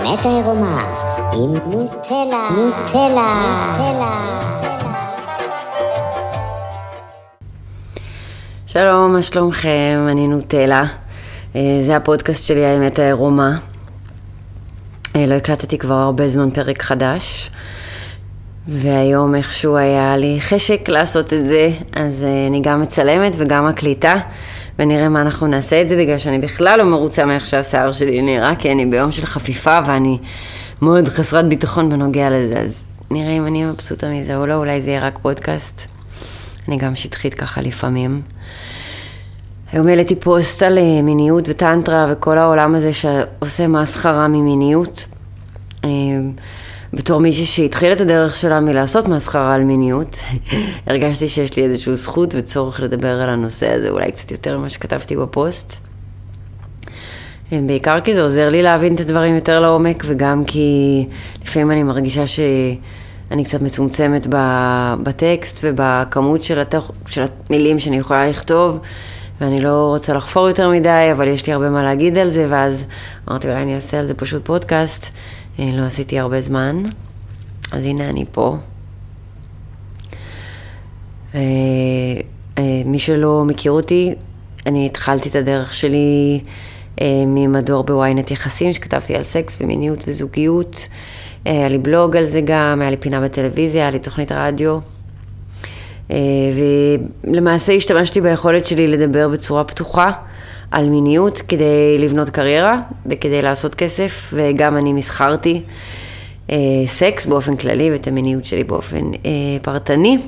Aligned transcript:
האמת 0.00 0.26
העירומה 0.26 0.92
עם 1.32 1.54
נוטלה, 1.70 2.48
נוטלה, 2.56 3.68
נוטלה. 3.70 4.40
שלום, 8.66 9.12
מה 9.12 9.22
שלומכם? 9.22 10.06
אני 10.10 10.28
נוטלה. 10.28 10.84
אה, 11.56 11.60
זה 11.80 11.96
הפודקאסט 11.96 12.46
שלי, 12.46 12.64
האמת 12.64 12.98
העירומה. 12.98 13.58
אה, 15.16 15.26
לא 15.26 15.34
הקלטתי 15.34 15.78
כבר 15.78 15.94
הרבה 15.94 16.28
זמן 16.28 16.50
פרק 16.50 16.82
חדש, 16.82 17.50
והיום 18.68 19.34
איכשהו 19.34 19.76
היה 19.76 20.16
לי 20.16 20.36
חשק 20.40 20.88
לעשות 20.88 21.32
את 21.32 21.44
זה, 21.44 21.70
אז 21.92 22.24
אה, 22.24 22.46
אני 22.46 22.60
גם 22.62 22.82
מצלמת 22.82 23.32
וגם 23.38 23.68
מקליטה, 23.68 24.14
ונראה 24.78 25.08
מה 25.08 25.22
אנחנו 25.22 25.46
נעשה 25.46 25.82
את 25.82 25.88
זה, 25.88 25.96
בגלל 25.96 26.18
שאני 26.18 26.38
בכלל 26.38 26.78
לא 26.78 26.84
מרוצה 26.84 27.24
מאיך 27.24 27.46
שהשיער 27.46 27.92
שלי 27.92 28.22
נראה, 28.22 28.56
כי 28.56 28.72
אני 28.72 28.86
ביום 28.86 29.12
של 29.12 29.26
חפיפה 29.26 29.78
ואני 29.86 30.18
מאוד 30.82 31.08
חסרת 31.08 31.48
ביטחון 31.48 31.88
בנוגע 31.88 32.30
לזה, 32.30 32.58
אז 32.58 32.86
נראה 33.10 33.32
אם 33.32 33.46
אני 33.46 33.64
מבסוטה 33.64 34.08
מזה 34.08 34.36
או 34.36 34.46
לא, 34.46 34.54
אולי 34.54 34.80
זה 34.80 34.90
יהיה 34.90 35.00
רק 35.00 35.18
פודקאסט. 35.22 35.88
אני 36.68 36.76
גם 36.76 36.94
שטחית 36.94 37.34
ככה 37.34 37.60
לפעמים. 37.60 38.22
היום 39.72 39.86
העליתי 39.86 40.16
פוסט 40.16 40.62
על 40.62 40.78
אה, 40.78 41.02
מיניות 41.02 41.48
וטנטרה 41.48 42.06
וכל 42.10 42.38
העולם 42.38 42.74
הזה 42.74 42.92
שעושה 42.92 43.66
מסחרה 43.66 44.28
ממיניות. 44.28 45.06
בתור 46.92 47.20
מישהי 47.20 47.44
שהתחילה 47.44 47.92
את 47.92 48.00
הדרך 48.00 48.36
שלה 48.36 48.60
מלעשות 48.60 49.08
מסחרה 49.08 49.54
על 49.54 49.62
מיניות, 49.62 50.16
הרגשתי 50.86 51.28
שיש 51.28 51.56
לי 51.56 51.62
איזושהי 51.62 51.96
זכות 51.96 52.34
וצורך 52.38 52.80
לדבר 52.80 53.22
על 53.22 53.28
הנושא 53.28 53.74
הזה, 53.74 53.90
אולי 53.90 54.12
קצת 54.12 54.30
יותר 54.30 54.58
ממה 54.58 54.68
שכתבתי 54.68 55.16
בפוסט. 55.16 55.86
אה, 57.52 57.58
בעיקר 57.66 58.00
כי 58.00 58.14
זה 58.14 58.22
עוזר 58.22 58.48
לי 58.48 58.62
להבין 58.62 58.94
את 58.94 59.00
הדברים 59.00 59.34
יותר 59.34 59.60
לעומק, 59.60 60.04
וגם 60.06 60.44
כי 60.44 61.06
לפעמים 61.42 61.70
אני 61.70 61.82
מרגישה 61.82 62.26
שאני 62.26 63.44
קצת 63.44 63.62
מצומצמת 63.62 64.26
בטקסט 65.02 65.60
ובכמות 65.62 66.42
של, 66.42 66.60
התוך, 66.60 66.92
של 67.06 67.24
המילים 67.48 67.78
שאני 67.78 67.96
יכולה 67.96 68.28
לכתוב. 68.28 68.80
ואני 69.40 69.60
לא 69.60 69.86
רוצה 69.88 70.14
לחפור 70.14 70.48
יותר 70.48 70.70
מדי, 70.70 71.08
אבל 71.12 71.28
יש 71.28 71.46
לי 71.46 71.52
הרבה 71.52 71.70
מה 71.70 71.82
להגיד 71.82 72.18
על 72.18 72.30
זה, 72.30 72.46
ואז 72.48 72.86
אמרתי, 73.28 73.48
אולי 73.48 73.62
אני 73.62 73.74
אעשה 73.74 73.98
על 73.98 74.06
זה 74.06 74.14
פשוט 74.14 74.44
פודקאסט. 74.44 75.14
אה, 75.60 75.70
לא 75.72 75.82
עשיתי 75.82 76.18
הרבה 76.18 76.40
זמן, 76.40 76.82
אז 77.72 77.84
הנה 77.84 78.08
אני 78.08 78.24
פה. 78.32 78.56
אה, 81.34 81.40
אה, 82.58 82.82
מי 82.84 82.98
שלא 82.98 83.44
מכיר 83.44 83.72
אותי, 83.72 84.14
אני 84.66 84.86
התחלתי 84.86 85.28
את 85.28 85.34
הדרך 85.34 85.74
שלי 85.74 86.40
ממדור 87.26 87.84
בוויינט 87.84 88.30
יחסים, 88.30 88.72
שכתבתי 88.72 89.14
על 89.14 89.22
סקס 89.22 89.58
ומיניות 89.60 90.04
וזוגיות. 90.08 90.88
היה 91.44 91.68
לי 91.68 91.78
בלוג 91.78 92.16
על 92.16 92.24
זה 92.24 92.40
גם, 92.44 92.78
היה 92.80 92.90
לי 92.90 92.96
פינה 92.96 93.20
בטלוויזיה, 93.20 93.82
היה 93.82 93.90
לי 93.90 93.98
תוכנית 93.98 94.32
רדיו. 94.32 94.78
ולמעשה 97.24 97.72
השתמשתי 97.72 98.20
ביכולת 98.20 98.66
שלי 98.66 98.86
לדבר 98.86 99.28
בצורה 99.28 99.64
פתוחה 99.64 100.12
על 100.70 100.88
מיניות 100.88 101.42
כדי 101.48 101.98
לבנות 101.98 102.30
קריירה 102.30 102.76
וכדי 103.06 103.42
לעשות 103.42 103.74
כסף, 103.74 104.34
וגם 104.36 104.76
אני 104.76 104.92
מסחרתי 104.92 105.62
אה, 106.50 106.56
סקס 106.86 107.26
באופן 107.26 107.56
כללי 107.56 107.90
ואת 107.90 108.06
המיניות 108.06 108.44
שלי 108.44 108.64
באופן 108.64 109.04
אה, 109.14 109.30
פרטני, 109.62 110.18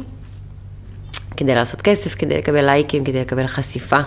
כדי 1.37 1.55
לעשות 1.55 1.83
כסף, 1.83 2.15
כדי 2.15 2.39
לקבל 2.39 2.65
לייקים, 2.65 3.05
כדי 3.05 3.21
לקבל 3.21 3.47
חשיפה. 3.47 4.01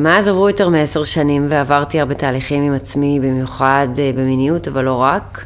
מאז 0.00 0.28
עברו 0.28 0.48
יותר 0.48 0.68
מעשר 0.68 1.04
שנים 1.04 1.46
ועברתי 1.50 2.00
הרבה 2.00 2.14
תהליכים 2.14 2.62
עם 2.62 2.72
עצמי, 2.72 3.20
במיוחד 3.22 3.88
במיניות, 3.96 4.68
אבל 4.68 4.84
לא 4.84 4.94
רק. 4.94 5.44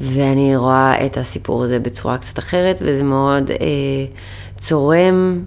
ואני 0.00 0.56
רואה 0.56 1.06
את 1.06 1.16
הסיפור 1.16 1.64
הזה 1.64 1.78
בצורה 1.78 2.18
קצת 2.18 2.38
אחרת, 2.38 2.82
וזה 2.86 3.04
מאוד 3.04 3.50
אה, 3.50 3.56
צורם 4.56 5.44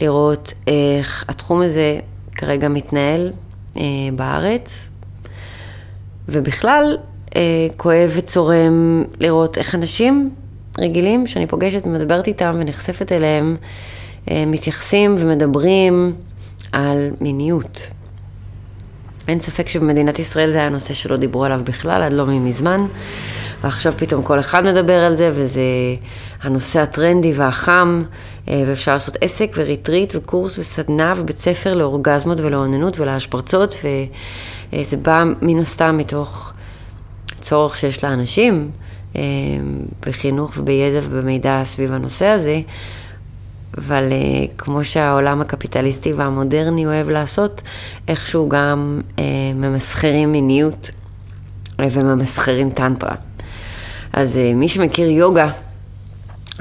לראות 0.00 0.54
איך 0.66 1.24
התחום 1.28 1.62
הזה 1.62 1.98
כרגע 2.40 2.68
מתנהל 2.68 3.30
אה, 3.76 3.82
בארץ, 4.16 4.90
ובכלל 6.28 6.98
אה, 7.36 7.66
כואב 7.76 8.12
וצורם 8.16 9.04
לראות 9.20 9.58
איך 9.58 9.74
אנשים 9.74 10.30
רגילים 10.78 11.26
שאני 11.26 11.46
פוגשת 11.46 11.86
ומדברת 11.86 12.26
איתם 12.26 12.50
ונחשפת 12.54 13.12
אליהם, 13.12 13.56
אה, 14.30 14.44
מתייחסים 14.46 15.16
ומדברים 15.18 16.14
על 16.72 17.10
מיניות. 17.20 17.90
אין 19.28 19.38
ספק 19.38 19.68
שבמדינת 19.68 20.18
ישראל 20.18 20.50
זה 20.50 20.58
היה 20.58 20.68
נושא 20.68 20.94
שלא 20.94 21.16
דיברו 21.16 21.44
עליו 21.44 21.60
בכלל 21.64 22.02
עד 22.02 22.12
לא 22.12 22.26
מזמן, 22.26 22.86
ועכשיו 23.62 23.92
פתאום 23.96 24.22
כל 24.22 24.38
אחד 24.38 24.64
מדבר 24.64 25.04
על 25.04 25.14
זה, 25.14 25.30
וזה 25.34 25.60
הנושא 26.42 26.80
הטרנדי 26.80 27.32
והחם, 27.32 28.02
אה, 28.48 28.62
ואפשר 28.66 28.92
לעשות 28.92 29.16
עסק 29.20 29.52
וריטריט 29.56 30.16
וקורס 30.16 30.58
וסדנה 30.58 31.12
ובית 31.16 31.38
ספר 31.38 31.74
לאורגזמות 31.74 32.40
ולאוננות 32.40 33.00
ולהשפרצות, 33.00 33.76
וזה 34.72 34.96
בא 34.96 35.24
מן 35.42 35.58
הסתם 35.58 35.96
מתוך 35.96 36.52
צורך 37.40 37.76
שיש 37.76 38.04
לאנשים 38.04 38.70
אה, 39.16 39.22
בחינוך 40.06 40.52
ובידע 40.56 41.00
ובמידע 41.02 41.60
סביב 41.64 41.92
הנושא 41.92 42.26
הזה. 42.26 42.60
אבל 43.78 44.04
uh, 44.10 44.48
כמו 44.58 44.84
שהעולם 44.84 45.40
הקפיטליסטי 45.40 46.12
והמודרני 46.12 46.86
אוהב 46.86 47.08
לעשות, 47.08 47.62
איכשהו 48.08 48.48
גם 48.48 49.00
uh, 49.16 49.20
ממסחרים 49.54 50.32
מיניות 50.32 50.90
וממסחרים 51.78 52.70
טנטרה. 52.70 53.14
אז 54.12 54.36
uh, 54.36 54.56
מי 54.56 54.68
שמכיר 54.68 55.10
יוגה 55.10 55.50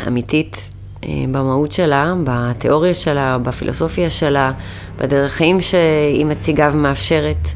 אמיתית 0.08 0.70
uh, 1.02 1.06
במהות 1.32 1.72
שלה, 1.72 2.14
בתיאוריה 2.24 2.94
שלה, 2.94 3.38
בפילוסופיה 3.38 4.10
שלה, 4.10 4.52
בדרך 4.98 5.32
חיים 5.32 5.62
שהיא 5.62 6.26
מציגה 6.26 6.70
ומאפשרת, 6.74 7.48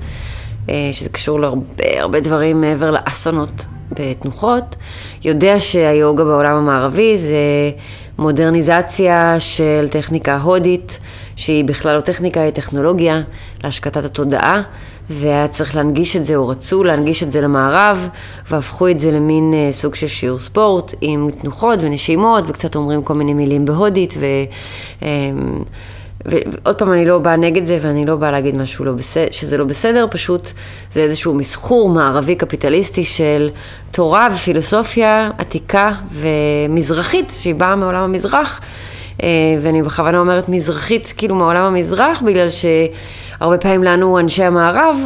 uh, 0.68 0.70
שזה 0.92 1.10
קשור 1.10 1.40
להרבה 1.40 2.20
דברים 2.20 2.62
מעבר 2.62 2.92
לאסונות 2.92 3.68
ותנוחות, 4.00 4.76
יודע 5.24 5.60
שהיוגה 5.60 6.24
בעולם 6.24 6.56
המערבי 6.56 7.18
זה 7.18 7.72
מודרניזציה 8.18 9.36
של 9.40 9.88
טכניקה 9.92 10.38
הודית, 10.38 11.00
שהיא 11.36 11.66
בכלל 11.66 11.96
לא 11.96 12.02
טכניקה, 12.02 12.42
היא 12.42 12.52
טכנולוגיה 12.52 13.22
להשקטת 13.64 14.06
התודעה, 14.06 14.62
והיה 15.10 15.48
צריך 15.48 15.76
להנגיש 15.76 16.16
את 16.16 16.26
זה, 16.26 16.36
או 16.36 16.48
רצו 16.48 16.84
להנגיש 16.84 17.24
את 17.24 17.32
זה 17.32 17.42
למערב, 17.42 18.10
והפכו 18.50 18.90
את 18.90 19.00
זה 19.00 19.12
למין 19.12 19.54
אה, 19.54 19.72
סוג 19.72 19.96
של 19.96 20.08
שיעור 20.08 20.40
ספורט, 20.40 20.94
עם 21.02 21.30
תנוחות 21.42 21.80
ונשימות, 21.82 22.44
וקצת 22.48 22.76
אומרים 22.76 23.04
כל 23.04 23.14
מיני 23.14 23.34
מילים 23.34 23.66
בהודית, 23.66 24.14
ו... 24.20 24.26
אה, 25.04 25.08
ועוד 26.26 26.76
פעם, 26.76 26.94
אני 26.94 27.06
לא 27.06 27.18
באה 27.18 27.36
נגד 27.36 27.64
זה, 27.64 27.78
ואני 27.82 28.06
לא 28.06 28.16
באה 28.16 28.32
להגיד 28.32 28.58
משהו 28.58 28.86
לא 28.86 28.92
בסדר, 28.92 29.28
שזה 29.32 29.58
לא 29.58 29.66
בסדר, 29.66 30.08
פשוט 30.12 30.52
זה 30.92 31.02
איזשהו 31.02 31.34
מסחור 31.34 31.90
מערבי 31.90 32.36
קפיטליסטי 32.36 33.04
של 33.04 33.50
תורה 33.92 34.28
ופילוסופיה 34.34 35.30
עתיקה 35.38 35.92
ומזרחית, 36.12 37.34
שהיא 37.42 37.56
באה 37.56 37.76
מעולם 37.76 38.04
המזרח, 38.04 38.62
אה, 39.24 39.28
ואני 39.62 39.84
בכוונה 39.84 40.20
אומרת 40.20 40.50
מזרחית, 40.50 41.14
כאילו 41.18 41.36
מעולם 41.36 41.64
המזרח, 41.64 42.22
בגלל 42.22 42.48
שהרבה 43.40 43.58
פעמים 43.58 43.84
לנו, 43.84 44.20
אנשי 44.20 44.44
המערב, 44.44 44.98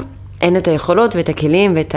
אין 0.42 0.58
את 0.58 0.68
היכולות 0.68 1.16
ואת 1.16 1.30
הכלים 1.30 1.74
ואת 1.76 1.96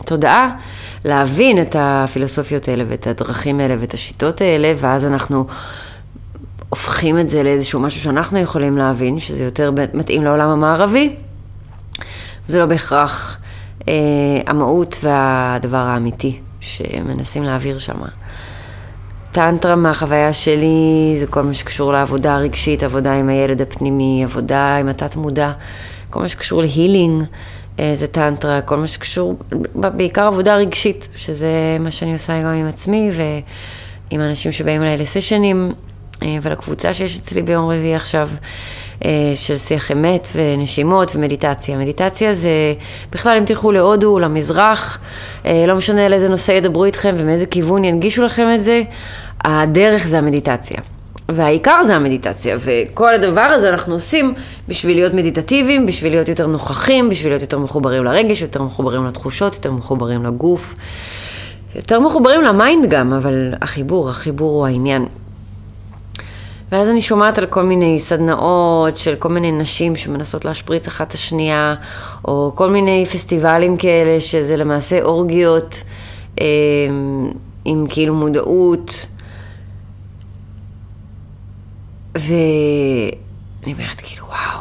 התודעה 0.00 0.56
להבין 1.04 1.62
את 1.62 1.76
הפילוסופיות 1.78 2.68
האלה 2.68 2.84
ואת 2.88 3.06
הדרכים 3.06 3.60
האלה 3.60 3.76
ואת 3.80 3.94
השיטות 3.94 4.40
האלה, 4.40 4.72
ואז 4.76 5.06
אנחנו... 5.06 5.46
הופכים 6.70 7.18
את 7.18 7.30
זה 7.30 7.42
לאיזשהו 7.42 7.80
משהו 7.80 8.00
שאנחנו 8.00 8.38
יכולים 8.38 8.78
להבין, 8.78 9.18
שזה 9.18 9.44
יותר 9.44 9.72
מתאים 9.94 10.24
לעולם 10.24 10.48
המערבי, 10.48 11.16
זה 12.46 12.58
לא 12.58 12.66
בהכרח 12.66 13.36
אה, 13.88 13.94
המהות 14.46 14.96
והדבר 15.02 15.76
האמיתי 15.88 16.40
שמנסים 16.60 17.42
להעביר 17.42 17.78
שם. 17.78 17.98
טנטרה 19.32 19.76
מהחוויה 19.76 20.32
שלי 20.32 21.14
זה 21.16 21.26
כל 21.26 21.42
מה 21.42 21.54
שקשור 21.54 21.92
לעבודה 21.92 22.34
הרגשית, 22.34 22.82
עבודה 22.82 23.12
עם 23.12 23.28
הילד 23.28 23.60
הפנימי, 23.62 24.24
עבודה 24.24 24.76
עם 24.76 24.88
התת 24.88 25.16
מודע, 25.16 25.52
כל 26.10 26.20
מה 26.20 26.28
שקשור 26.28 26.60
להילינג 26.60 27.24
אה, 27.80 27.90
זה 27.94 28.06
טנטרה, 28.06 28.62
כל 28.62 28.76
מה 28.76 28.86
שקשור, 28.86 29.36
בעיקר 29.74 30.26
עבודה 30.26 30.56
רגשית, 30.56 31.08
שזה 31.16 31.76
מה 31.80 31.90
שאני 31.90 32.12
עושה 32.12 32.42
גם 32.42 32.46
עם 32.46 32.66
עצמי 32.66 33.10
ועם 33.12 34.20
אנשים 34.20 34.52
שבאים 34.52 34.82
אליי 34.82 34.96
לסשנים. 34.96 35.72
אה, 36.22 36.38
ולקבוצה 36.42 36.94
שיש 36.94 37.18
אצלי 37.18 37.42
ביום 37.42 37.70
רביעי 37.70 37.94
עכשיו, 37.94 38.30
של 39.34 39.56
שיח 39.58 39.90
אמת 39.90 40.28
ונשימות 40.34 41.16
ומדיטציה. 41.16 41.76
מדיטציה 41.76 42.34
זה, 42.34 42.74
בכלל 43.12 43.38
אם 43.38 43.44
תלכו 43.44 43.72
להודו, 43.72 44.18
למזרח, 44.18 44.98
אה, 45.46 45.64
לא 45.68 45.74
משנה 45.74 46.06
על 46.06 46.12
איזה 46.12 46.28
נושא 46.28 46.52
ידברו 46.52 46.84
איתכם 46.84 47.14
ומאיזה 47.18 47.46
כיוון 47.46 47.84
ינגישו 47.84 48.22
לכם 48.22 48.48
את 48.54 48.64
זה, 48.64 48.82
הדרך 49.44 50.06
זה 50.06 50.18
המדיטציה. 50.18 50.76
והעיקר 51.28 51.84
זה 51.84 51.96
המדיטציה, 51.96 52.56
וכל 52.60 53.14
הדבר 53.14 53.40
הזה 53.40 53.70
אנחנו 53.70 53.94
עושים 53.94 54.34
בשביל 54.68 54.96
להיות 54.96 55.14
מדיטטיביים, 55.14 55.86
בשביל 55.86 56.12
להיות 56.12 56.28
יותר 56.28 56.46
נוכחים, 56.46 57.08
בשביל 57.08 57.32
להיות 57.32 57.42
יותר 57.42 57.58
מחוברים 57.58 58.04
לרגש, 58.04 58.42
יותר 58.42 58.62
מחוברים 58.62 59.06
לתחושות, 59.06 59.54
יותר 59.54 59.72
מחוברים 59.72 60.24
לגוף, 60.24 60.74
יותר 61.74 62.00
מחוברים 62.00 62.40
ל 62.40 62.50
mind 62.50 62.90
גם, 62.90 63.12
אבל 63.12 63.54
החיבור, 63.62 64.10
החיבור 64.10 64.50
הוא 64.52 64.66
העניין. 64.66 65.06
ואז 66.72 66.88
אני 66.88 67.02
שומעת 67.02 67.38
על 67.38 67.46
כל 67.46 67.62
מיני 67.62 67.98
סדנאות 67.98 68.96
של 68.96 69.14
כל 69.16 69.28
מיני 69.28 69.52
נשים 69.52 69.96
שמנסות 69.96 70.44
להשפריץ 70.44 70.86
אחת 70.86 71.08
את 71.08 71.12
השנייה, 71.12 71.74
או 72.24 72.52
כל 72.54 72.70
מיני 72.70 73.06
פסטיבלים 73.12 73.76
כאלה 73.76 74.20
שזה 74.20 74.56
למעשה 74.56 75.02
אורגיות 75.02 75.84
אה, 76.40 76.46
עם 77.64 77.84
כאילו 77.88 78.14
מודעות. 78.14 79.06
ואני 82.14 83.72
אומרת 83.72 84.00
כאילו, 84.02 84.26
וואו, 84.26 84.60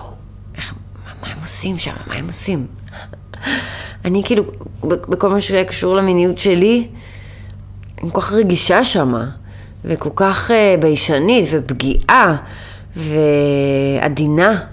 איך, 0.55 0.73
מה, 1.05 1.11
מה 1.21 1.33
הם 1.33 1.37
עושים 1.41 1.77
שם? 1.77 1.93
מה 2.07 2.15
הם 2.15 2.27
עושים? 2.27 2.67
אני 4.05 4.21
כאילו, 4.25 4.43
בכל 4.83 5.29
מה 5.29 5.41
שקשור 5.41 5.95
למיניות 5.95 6.37
שלי, 6.37 6.87
אני 8.01 8.11
כל 8.11 8.21
כך 8.21 8.33
רגישה 8.33 8.83
שמה. 8.83 9.29
וכל 9.85 10.09
כך 10.15 10.51
uh, 10.51 10.81
ביישנית 10.81 11.45
ופגיעה 11.51 12.35
ועדינה. 12.95 14.63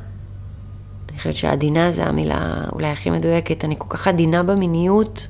אני 1.10 1.18
חושבת 1.18 1.34
שעדינה 1.34 1.92
זה 1.92 2.04
המילה 2.04 2.64
אולי 2.72 2.86
הכי 2.86 3.10
מדויקת. 3.10 3.64
אני 3.64 3.74
כל 3.78 3.86
כך 3.88 4.08
עדינה 4.08 4.42
במיניות, 4.42 5.28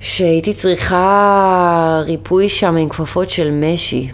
שהייתי 0.00 0.54
צריכה 0.54 2.00
ריפוי 2.04 2.48
שם 2.48 2.76
עם 2.76 2.88
כפפות 2.88 3.30
של 3.30 3.50
משי. 3.50 4.10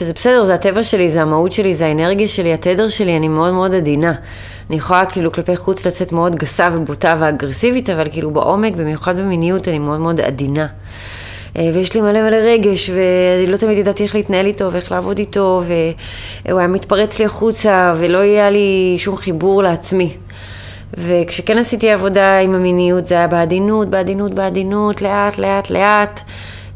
וזה 0.00 0.12
בסדר, 0.12 0.44
זה 0.44 0.54
הטבע 0.54 0.82
שלי, 0.84 1.10
זה 1.10 1.22
המהות 1.22 1.52
שלי, 1.52 1.74
זה 1.74 1.86
האנרגיה 1.86 2.28
שלי, 2.28 2.52
התדר 2.52 2.88
שלי, 2.88 3.16
אני 3.16 3.28
מאוד 3.28 3.52
מאוד 3.52 3.74
עדינה. 3.74 4.12
אני 4.70 4.76
יכולה 4.76 5.04
כאילו 5.06 5.32
כלפי 5.32 5.56
חוץ 5.56 5.86
לצאת 5.86 6.12
מאוד 6.12 6.36
גסה 6.36 6.68
ובוטה 6.72 7.16
ואגרסיבית, 7.18 7.90
אבל 7.90 8.08
כאילו 8.10 8.30
בעומק, 8.30 8.76
במיוחד 8.76 9.16
במיניות, 9.16 9.68
אני 9.68 9.78
מאוד 9.78 10.00
מאוד 10.00 10.20
עדינה. 10.20 10.66
אה, 11.58 11.70
ויש 11.74 11.94
לי 11.94 12.00
מלא 12.00 12.22
מלא 12.22 12.36
רגש, 12.36 12.90
ואני 12.90 13.52
לא 13.52 13.56
תמיד 13.56 13.78
ידעתי 13.78 14.02
איך 14.02 14.14
להתנהל 14.14 14.46
איתו 14.46 14.72
ואיך 14.72 14.92
לעבוד 14.92 15.18
איתו, 15.18 15.62
והוא 16.46 16.58
היה 16.58 16.68
מתפרץ 16.68 17.18
לי 17.18 17.24
החוצה, 17.24 17.92
ולא 17.96 18.18
היה 18.18 18.50
לי 18.50 18.94
שום 18.98 19.16
חיבור 19.16 19.62
לעצמי. 19.62 20.16
וכשכן 20.98 21.58
עשיתי 21.58 21.90
עבודה 21.90 22.38
עם 22.38 22.54
המיניות, 22.54 23.06
זה 23.06 23.14
היה 23.14 23.28
בעדינות, 23.28 23.88
בעדינות, 23.88 24.34
בעדינות, 24.34 25.02
לאט, 25.02 25.38
לאט, 25.38 25.70
לאט. 25.70 26.20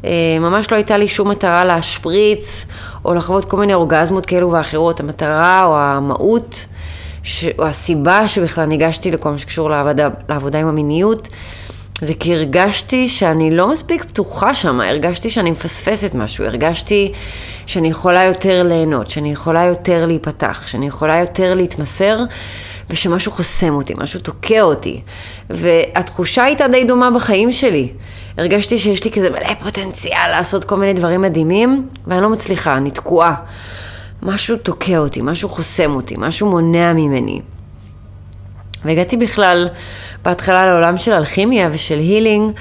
אה, 0.05 0.37
ממש 0.39 0.71
לא 0.71 0.75
הייתה 0.75 0.97
לי 0.97 1.07
שום 1.07 1.29
מטרה 1.29 1.65
להשפריץ, 1.65 2.65
או 3.05 3.13
לחוות 3.13 3.45
כל 3.45 3.57
מיני 3.57 3.73
אורגזמות 3.73 4.25
כאלו 4.25 4.51
ואחרות. 4.51 4.99
המטרה 4.99 5.65
או 5.65 5.77
המהות 5.77 6.65
ש... 7.27 7.45
או 7.59 7.65
הסיבה 7.65 8.27
שבכלל 8.27 8.65
ניגשתי 8.65 9.11
לכל 9.11 9.31
מה 9.31 9.37
שקשור 9.37 9.69
לעבודה, 9.69 10.09
לעבודה 10.29 10.59
עם 10.59 10.67
המיניות, 10.67 11.27
זה 12.01 12.13
כי 12.13 12.35
הרגשתי 12.35 13.07
שאני 13.07 13.55
לא 13.55 13.71
מספיק 13.71 14.03
פתוחה 14.03 14.55
שם, 14.55 14.81
הרגשתי 14.81 15.29
שאני 15.29 15.51
מפספסת 15.51 16.15
משהו, 16.15 16.45
הרגשתי 16.45 17.11
שאני 17.65 17.87
יכולה 17.87 18.23
יותר 18.23 18.63
ליהנות, 18.63 19.09
שאני 19.09 19.31
יכולה 19.31 19.63
יותר 19.63 20.05
להיפתח, 20.05 20.67
שאני 20.67 20.87
יכולה 20.87 21.19
יותר 21.19 21.53
להתמסר, 21.53 22.19
ושמשהו 22.89 23.31
חוסם 23.31 23.73
אותי, 23.73 23.93
משהו 23.97 24.19
תוקע 24.19 24.61
אותי. 24.61 25.01
והתחושה 25.49 26.43
הייתה 26.43 26.67
די 26.67 26.83
דומה 26.83 27.11
בחיים 27.11 27.51
שלי. 27.51 27.89
הרגשתי 28.37 28.77
שיש 28.77 29.03
לי 29.03 29.11
כזה 29.11 29.29
מלא 29.29 29.53
פוטנציאל 29.63 30.29
לעשות 30.31 30.63
כל 30.63 30.75
מיני 30.75 30.93
דברים 30.93 31.21
מדהימים, 31.21 31.87
ואני 32.07 32.21
לא 32.21 32.29
מצליחה, 32.29 32.77
אני 32.77 32.91
תקועה. 32.91 33.35
משהו 34.21 34.57
תוקע 34.57 34.97
אותי, 34.97 35.21
משהו 35.23 35.49
חוסם 35.49 35.95
אותי, 35.95 36.15
משהו 36.17 36.49
מונע 36.49 36.93
ממני. 36.93 37.41
והגעתי 38.85 39.17
בכלל 39.17 39.67
בהתחלה 40.25 40.65
לעולם 40.65 40.97
של 40.97 41.11
אלכימיה 41.11 41.69
ושל 41.71 41.97
הילינג, 41.97 42.51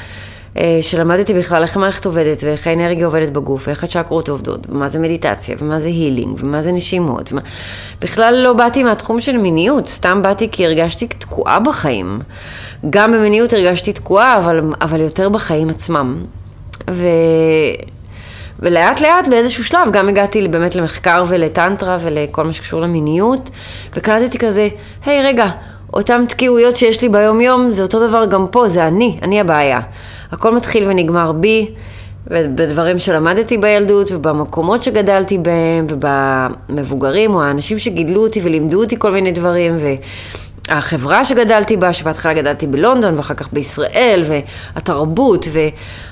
אה, 0.58 0.78
שלמדתי 0.80 1.34
בכלל 1.34 1.62
איך 1.62 1.76
המערכת 1.76 2.06
עובדת 2.06 2.44
ואיך 2.44 2.66
האנרגיה 2.66 3.06
עובדת 3.06 3.30
בגוף, 3.30 3.66
ואיך 3.66 3.84
הצ'קרות 3.84 4.28
עובדות, 4.28 4.66
ומה 4.68 4.88
זה 4.88 4.98
מדיטציה, 4.98 5.56
ומה 5.58 5.80
זה 5.80 5.88
הילינג, 5.88 6.38
ומה 6.44 6.62
זה 6.62 6.72
נשימות. 6.72 7.32
ומה... 7.32 7.40
בכלל 8.00 8.34
לא 8.36 8.52
באתי 8.52 8.82
מהתחום 8.82 9.20
של 9.20 9.36
מיניות, 9.36 9.88
סתם 9.88 10.22
באתי 10.22 10.48
כי 10.52 10.66
הרגשתי 10.66 11.06
תקועה 11.06 11.60
בחיים. 11.60 12.20
גם 12.90 13.12
במיניות 13.12 13.52
הרגשתי 13.52 13.92
תקועה, 13.92 14.38
אבל, 14.38 14.60
אבל 14.80 15.00
יותר 15.00 15.28
בחיים 15.28 15.70
עצמם. 15.70 16.24
ו... 16.90 17.06
ולאט 18.58 19.00
לאט 19.00 19.28
באיזשהו 19.28 19.64
שלב 19.64 19.92
גם 19.92 20.08
הגעתי 20.08 20.48
באמת 20.48 20.76
למחקר 20.76 21.24
ולטנטרה 21.28 21.96
ולכל 22.00 22.44
מה 22.44 22.52
שקשור 22.52 22.80
למיניות, 22.80 23.50
וקלטתי 23.94 24.38
כזה, 24.38 24.68
היי 25.04 25.22
רגע, 25.22 25.46
אותן 25.92 26.24
תקיעויות 26.26 26.76
שיש 26.76 27.02
לי 27.02 27.08
ביום 27.08 27.40
יום, 27.40 27.70
זה 27.70 27.82
אותו 27.82 28.08
דבר 28.08 28.24
גם 28.26 28.46
פה, 28.46 28.68
זה 28.68 28.86
אני, 28.86 29.18
אני 29.22 29.40
הבעיה. 29.40 29.80
הכל 30.32 30.54
מתחיל 30.54 30.84
ונגמר 30.88 31.32
בי, 31.32 31.70
ובדברים 32.26 32.98
שלמדתי 32.98 33.58
בילדות, 33.58 34.12
ובמקומות 34.12 34.82
שגדלתי 34.82 35.38
בהם, 35.38 35.86
ובמבוגרים, 35.88 37.34
או 37.34 37.42
האנשים 37.42 37.78
שגידלו 37.78 38.22
אותי 38.22 38.40
ולימדו 38.44 38.82
אותי 38.82 38.98
כל 38.98 39.10
מיני 39.10 39.32
דברים, 39.32 39.76
והחברה 40.68 41.24
שגדלתי 41.24 41.76
בה, 41.76 41.92
שבהתחלה 41.92 42.34
גדלתי 42.34 42.66
בלונדון, 42.66 43.16
ואחר 43.16 43.34
כך 43.34 43.48
בישראל, 43.52 44.24
והתרבות, 44.26 45.46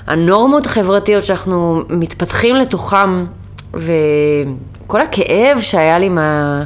והנורמות 0.07 0.65
החברתיות 0.65 1.23
שאנחנו 1.23 1.81
מתפתחים 1.89 2.55
לתוכם, 2.55 3.25
וכל 3.73 5.01
הכאב 5.01 5.59
שהיה 5.61 5.97
לי 5.97 6.09
מה... 6.09 6.63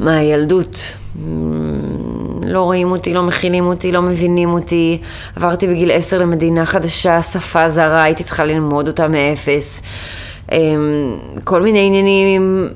מהילדות. 0.00 0.96
לא 2.42 2.60
רואים 2.60 2.90
אותי, 2.90 3.14
לא 3.14 3.22
מכילים 3.22 3.66
אותי, 3.66 3.92
לא 3.92 4.02
מבינים 4.02 4.48
אותי. 4.48 5.00
עברתי 5.36 5.66
בגיל 5.66 5.90
עשר 5.90 6.18
למדינה 6.18 6.66
חדשה, 6.66 7.22
שפה 7.22 7.68
זרה, 7.68 8.02
הייתי 8.02 8.24
צריכה 8.24 8.44
ללמוד 8.44 8.88
אותה 8.88 9.08
מאפס. 9.08 9.82
אמ, 10.52 11.18
כל 11.44 11.62
מיני 11.62 11.86
עניינים 11.86 12.28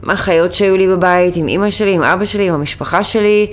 עם 0.03 0.11
החיות 0.11 0.55
שהיו 0.55 0.77
לי 0.77 0.87
בבית, 0.87 1.37
עם 1.37 1.49
אימא 1.49 1.71
שלי, 1.71 1.93
עם 1.95 2.03
אבא 2.03 2.25
שלי, 2.25 2.49
עם 2.49 2.55
המשפחה 2.55 3.03
שלי, 3.03 3.47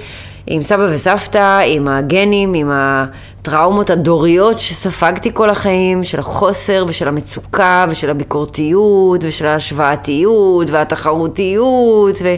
עם 0.47 0.61
סבא 0.61 0.85
וסבתא, 0.89 1.61
עם 1.65 1.87
הגנים, 1.87 2.53
עם 2.53 2.71
הטראומות 2.73 3.89
הדוריות 3.89 4.59
שספגתי 4.59 5.29
כל 5.33 5.49
החיים, 5.49 6.03
של 6.03 6.19
החוסר 6.19 6.85
ושל 6.87 7.07
המצוקה 7.07 7.85
ושל 7.89 8.09
הביקורתיות 8.09 9.23
ושל 9.23 9.45
ההשוואתיות 9.45 10.69
והתחרותיות 10.69 12.19
ו... 12.23 12.35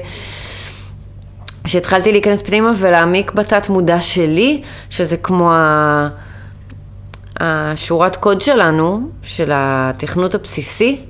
כשהתחלתי 1.63 2.11
להיכנס 2.11 2.41
פנימה 2.41 2.71
ולהעמיק 2.75 3.31
בתת 3.31 3.69
מודע 3.69 4.01
שלי, 4.01 4.61
שזה 4.89 5.17
כמו 5.17 5.51
ה... 5.51 6.09
השורת 7.39 8.15
קוד 8.15 8.41
שלנו, 8.41 9.09
של 9.21 9.51
התכנות 9.53 10.35
הבסיסי, 10.35 11.01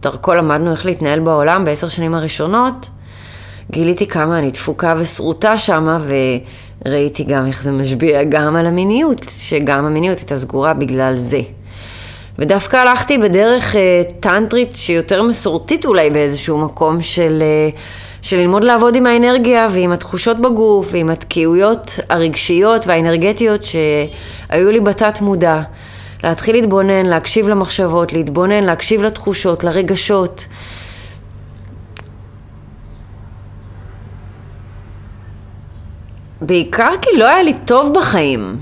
שדרכו 0.00 0.34
למדנו 0.34 0.70
איך 0.70 0.86
להתנהל 0.86 1.20
בעולם 1.20 1.64
בעשר 1.64 1.88
שנים 1.88 2.14
הראשונות, 2.14 2.90
גיליתי 3.70 4.06
כמה 4.06 4.38
אני 4.38 4.50
דפוקה 4.50 4.94
ושרוטה 4.98 5.58
שמה, 5.58 5.98
וראיתי 6.86 7.24
גם 7.24 7.46
איך 7.46 7.62
זה 7.62 7.72
משביע 7.72 8.22
גם 8.22 8.56
על 8.56 8.66
המיניות, 8.66 9.26
שגם 9.28 9.84
המיניות 9.84 10.18
הייתה 10.18 10.36
סגורה 10.36 10.72
בגלל 10.72 11.16
זה. 11.16 11.40
ודווקא 12.38 12.76
הלכתי 12.76 13.18
בדרך 13.18 13.76
אה, 13.76 14.02
טנטרית 14.20 14.76
שהיא 14.76 14.96
יותר 14.96 15.22
מסורתית 15.22 15.86
אולי 15.86 16.10
באיזשהו 16.10 16.58
מקום 16.58 17.02
של... 17.02 17.42
אה, 17.42 17.70
של 18.22 18.36
ללמוד 18.36 18.64
לעבוד 18.64 18.96
עם 18.96 19.06
האנרגיה 19.06 19.66
ועם 19.70 19.92
התחושות 19.92 20.38
בגוף 20.38 20.88
ועם 20.92 21.10
התקיעויות 21.10 21.98
הרגשיות 22.08 22.86
והאנרגטיות 22.86 23.62
שהיו 23.62 24.70
לי 24.70 24.80
בתת 24.80 25.20
מודע. 25.20 25.60
להתחיל 26.24 26.56
להתבונן, 26.56 27.06
להקשיב 27.06 27.48
למחשבות, 27.48 28.12
להתבונן, 28.12 28.64
להקשיב 28.64 29.02
לתחושות, 29.02 29.64
לרגשות. 29.64 30.46
בעיקר 36.40 36.90
כי 37.02 37.18
לא 37.18 37.28
היה 37.28 37.42
לי 37.42 37.54
טוב 37.64 37.94
בחיים. 37.98 38.56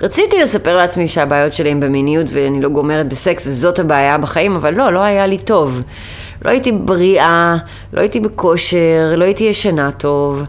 רציתי 0.00 0.38
לספר 0.42 0.76
לעצמי 0.76 1.08
שהבעיות 1.08 1.52
שלי 1.52 1.70
הן 1.70 1.80
במיניות 1.80 2.26
ואני 2.30 2.60
לא 2.60 2.68
גומרת 2.68 3.08
בסקס 3.08 3.46
וזאת 3.46 3.78
הבעיה 3.78 4.18
בחיים, 4.18 4.54
אבל 4.54 4.74
לא, 4.74 4.92
לא 4.92 5.00
היה 5.00 5.26
לי 5.26 5.38
טוב. 5.38 5.82
לא 6.44 6.50
הייתי 6.50 6.72
בריאה, 6.72 7.56
לא 7.92 8.00
הייתי 8.00 8.20
בכושר, 8.20 9.14
לא 9.16 9.24
הייתי 9.24 9.44
ישנה 9.44 9.92
טוב. 9.92 10.42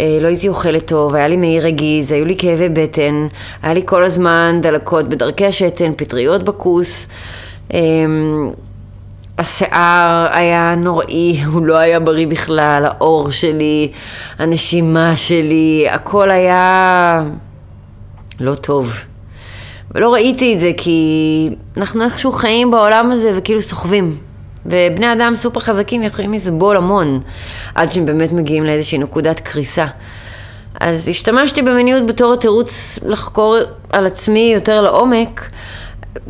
אה, 0.00 0.18
לא 0.20 0.28
הייתי 0.28 0.48
אוכלת 0.48 0.88
טוב, 0.88 1.14
היה 1.14 1.28
לי 1.28 1.36
מעי 1.36 1.60
רגיז, 1.60 2.12
היו 2.12 2.24
לי 2.24 2.36
כאבי 2.38 2.68
בטן, 2.68 3.26
היה 3.62 3.74
לי 3.74 3.82
כל 3.84 4.04
הזמן 4.04 4.58
דלקות 4.62 5.08
בדרכי 5.08 5.46
השתן, 5.46 5.92
פטריות 5.96 6.42
בכוס. 6.42 7.08
אמ, 7.74 8.50
השיער 9.38 10.26
היה 10.32 10.74
נוראי, 10.76 11.40
הוא 11.52 11.66
לא 11.66 11.76
היה 11.76 12.00
בריא 12.00 12.26
בכלל, 12.26 12.84
האור 12.84 13.30
שלי, 13.30 13.92
הנשימה 14.38 15.16
שלי, 15.16 15.86
הכל 15.90 16.30
היה 16.30 17.22
לא 18.40 18.54
טוב. 18.54 19.04
ולא 19.94 20.12
ראיתי 20.12 20.54
את 20.54 20.60
זה 20.60 20.72
כי 20.76 21.50
אנחנו 21.76 22.04
איכשהו 22.04 22.32
חיים 22.32 22.70
בעולם 22.70 23.10
הזה 23.10 23.32
וכאילו 23.36 23.62
סוחבים. 23.62 24.27
ובני 24.66 25.12
אדם 25.12 25.34
סופר 25.34 25.60
חזקים 25.60 26.02
יכולים 26.02 26.32
לסבול 26.32 26.76
המון 26.76 27.20
עד 27.74 27.92
שהם 27.92 28.06
באמת 28.06 28.32
מגיעים 28.32 28.64
לאיזושהי 28.64 28.98
נקודת 28.98 29.40
קריסה. 29.40 29.86
אז 30.80 31.08
השתמשתי 31.08 31.62
במיניות 31.62 32.06
בתור 32.06 32.32
התירוץ 32.32 32.98
לחקור 33.06 33.56
על 33.92 34.06
עצמי 34.06 34.50
יותר 34.54 34.82
לעומק, 34.82 35.50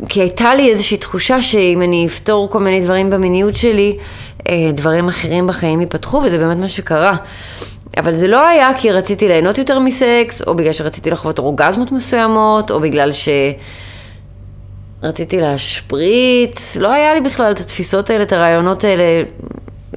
כי 0.09 0.21
הייתה 0.21 0.55
לי 0.55 0.69
איזושהי 0.69 0.97
תחושה 0.97 1.41
שאם 1.41 1.81
אני 1.81 2.05
אפתור 2.07 2.49
כל 2.49 2.59
מיני 2.59 2.81
דברים 2.81 3.09
במיניות 3.09 3.55
שלי, 3.55 3.97
אה, 4.49 4.71
דברים 4.73 5.07
אחרים 5.07 5.47
בחיים 5.47 5.81
ייפתחו, 5.81 6.17
וזה 6.17 6.37
באמת 6.37 6.57
מה 6.57 6.67
שקרה. 6.67 7.15
אבל 7.97 8.11
זה 8.11 8.27
לא 8.27 8.47
היה 8.47 8.69
כי 8.77 8.91
רציתי 8.91 9.27
ליהנות 9.27 9.57
יותר 9.57 9.79
מסקס, 9.79 10.41
או 10.47 10.55
בגלל 10.55 10.73
שרציתי 10.73 11.09
לחוות 11.09 11.39
אורגזמות 11.39 11.91
מסוימות, 11.91 12.71
או 12.71 12.79
בגלל 12.79 13.11
שרציתי 15.01 15.41
להשפריץ, 15.41 16.77
לא 16.77 16.91
היה 16.91 17.13
לי 17.13 17.21
בכלל 17.21 17.51
את 17.51 17.59
התפיסות 17.59 18.09
האלה, 18.09 18.23
את 18.23 18.33
הרעיונות 18.33 18.83
האלה. 18.83 19.03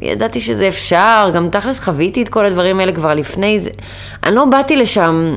ידעתי 0.03 0.41
שזה 0.41 0.69
אפשר, 0.69 1.31
גם 1.35 1.49
תכלס 1.51 1.81
חוויתי 1.81 2.23
את 2.23 2.29
כל 2.29 2.47
הדברים 2.47 2.81
האלה 2.81 2.93
כבר 2.93 3.15
לפני 3.15 3.59
זה. 3.59 3.71
אני 4.25 4.35
לא 4.35 4.45
באתי 4.45 4.77
לשם, 4.77 5.37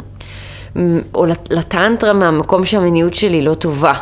או 1.13 1.25
לטנטרה 1.49 2.13
מהמקום 2.13 2.65
שהמיניות 2.65 3.13
שלי 3.13 3.41
לא 3.41 3.53
טובה. 3.53 3.93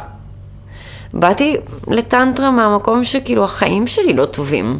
באתי 1.14 1.58
לטנטרה 1.88 2.52
מהמקום 2.52 3.04
שכאילו 3.04 3.44
החיים 3.44 3.88
שלי 3.88 4.14
לא 4.14 4.26
טובים. 4.26 4.78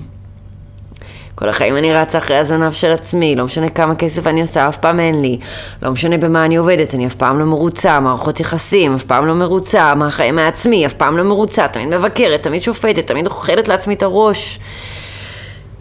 כל 1.36 1.50
החיים 1.50 1.78
אני 1.78 1.94
רצה 1.94 2.18
אחרי 2.18 2.38
הזנב 2.38 2.72
של 2.72 2.92
עצמי, 2.92 3.36
לא 3.36 3.46
משנה 3.46 3.70
כמה 3.70 3.96
כסף 3.96 4.28
אני 4.28 4.42
עושה, 4.42 4.70
אף 4.70 4.78
פעם 4.78 5.00
אין 5.00 5.22
לי. 5.22 5.40
לא 5.82 5.92
משנה 5.92 6.18
במה 6.18 6.46
אני 6.46 6.56
עובדת, 6.56 6.96
אני 6.96 7.08
אף 7.08 7.16
פעם 7.16 7.40
לא 7.40 7.46
מרוצה, 7.46 8.00
מערכות 8.00 8.40
יחסים, 8.40 8.96
אף 8.96 9.04
פעם 9.04 9.26
לא 9.26 9.34
מרוצה, 9.34 9.96
מהחיים 9.96 10.36
מעצמי, 10.36 10.86
אף 10.86 10.94
פעם 10.94 11.18
לא 11.18 11.24
מרוצה, 11.24 11.68
תמיד 11.68 11.88
מבקרת, 11.88 12.44
תמיד 12.44 12.62
שופטת, 12.62 13.08
תמיד 13.08 13.28
אוכלת 13.28 13.68
לעצמי 13.68 13.94
את 13.94 14.04
הראש. 14.04 14.60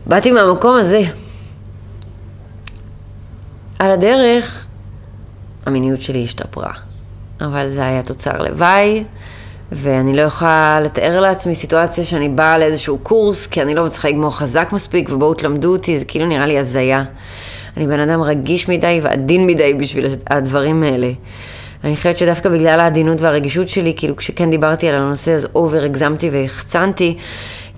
באתי 0.07 0.31
מהמקום 0.31 0.75
הזה. 0.75 1.03
על 3.79 3.91
הדרך, 3.91 4.67
המיניות 5.67 6.03
שלי 6.03 6.25
השתפרה, 6.25 6.73
אבל 7.41 7.71
זה 7.71 7.87
היה 7.87 8.03
תוצר 8.03 8.43
לוואי. 8.43 9.05
ואני 9.75 10.17
לא 10.17 10.23
יכולה 10.23 10.81
לתאר 10.85 11.21
לעצמי 11.21 11.55
סיטואציה 11.55 12.05
שאני 12.05 12.29
באה 12.29 12.59
לאיזשהו 12.59 12.99
קורס, 12.99 13.47
כי 13.47 13.62
אני 13.62 13.75
לא 13.75 13.85
מצליחה 13.85 14.09
לגמור 14.09 14.38
חזק 14.38 14.69
מספיק, 14.73 15.11
ובואו 15.12 15.35
תלמדו 15.35 15.73
אותי, 15.73 15.99
זה 15.99 16.05
כאילו 16.05 16.26
נראה 16.26 16.47
לי 16.47 16.59
הזיה. 16.59 17.05
אני 17.76 17.87
בן 17.87 18.00
אדם 18.00 18.23
רגיש 18.23 18.69
מדי 18.69 19.00
ועדין 19.02 19.47
מדי 19.47 19.75
בשביל 19.75 20.07
הדברים 20.31 20.83
האלה. 20.83 21.11
אני 21.85 21.97
חושבת 21.97 22.19
שדווקא 22.19 22.49
בגלל 22.49 22.81
העדינות 22.81 23.21
והרגישות 23.21 23.69
שלי, 23.69 23.95
כאילו 23.97 24.17
כשכן 24.17 24.50
דיברתי 24.50 24.88
על 24.88 24.95
הנושא, 24.95 25.33
אז 25.33 25.49
אובר 25.55 25.83
הגזמתי 25.83 26.31
והחצנתי, 26.31 27.17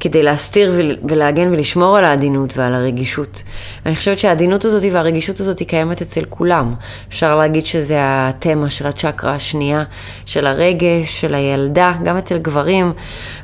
כדי 0.00 0.22
להסתיר 0.22 0.72
ולהגן 1.08 1.52
ולשמור 1.52 1.96
על 1.96 2.04
העדינות 2.04 2.58
ועל 2.58 2.74
הרגישות. 2.74 3.42
ואני 3.84 3.96
חושבת 3.96 4.18
שהעדינות 4.18 4.64
הזאת 4.64 4.82
והרגישות 4.92 5.40
הזאת 5.40 5.58
היא 5.58 5.68
קיימת 5.68 6.02
אצל 6.02 6.24
כולם. 6.28 6.74
אפשר 7.08 7.36
להגיד 7.36 7.66
שזה 7.66 7.96
התמה 8.00 8.70
של 8.70 8.86
הצ'קרה 8.86 9.34
השנייה, 9.34 9.84
של 10.26 10.46
הרגש, 10.46 11.20
של 11.20 11.34
הילדה, 11.34 11.92
גם 12.04 12.16
אצל 12.16 12.38
גברים, 12.38 12.92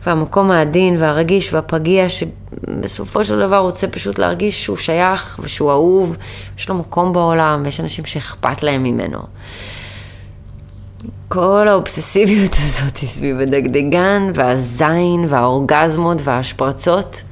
והמקום 0.07 0.51
העדין 0.51 0.97
והרגיש 0.99 1.55
והפגיע, 1.55 2.07
שבסופו 2.09 3.25
של 3.25 3.39
דבר 3.39 3.59
רוצה 3.59 3.89
פשוט 3.89 4.19
להרגיש 4.19 4.65
שהוא 4.65 4.77
שייך 4.77 5.41
ושהוא 5.43 5.71
אהוב, 5.71 6.17
יש 6.59 6.69
לו 6.69 6.75
מקום 6.75 7.13
בעולם 7.13 7.63
ויש 7.65 7.81
אנשים 7.81 8.05
שאכפת 8.05 8.63
להם 8.63 8.83
ממנו. 8.83 9.19
כל 11.29 11.65
האובססיביות 11.69 12.53
הזאת 12.65 12.97
סביב 12.97 13.41
הדגדגן 13.41 14.31
והזין 14.35 15.25
והאורגזמות 15.29 16.19
וההשפרצות. 16.25 17.23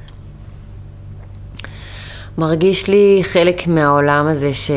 מרגיש 2.37 2.87
לי 2.87 3.19
חלק 3.23 3.67
מהעולם 3.67 4.27
הזה 4.27 4.53
ש... 4.53 4.71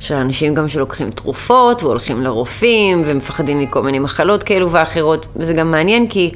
של 0.00 0.14
אנשים 0.14 0.54
גם 0.54 0.68
שלוקחים 0.68 1.10
תרופות 1.10 1.82
והולכים 1.82 2.22
לרופאים 2.22 3.02
ומפחדים 3.06 3.58
מכל 3.58 3.82
מיני 3.82 3.98
מחלות 3.98 4.42
כאלו 4.42 4.72
ואחרות. 4.72 5.26
וזה 5.36 5.54
גם 5.54 5.70
מעניין 5.70 6.08
כי 6.08 6.30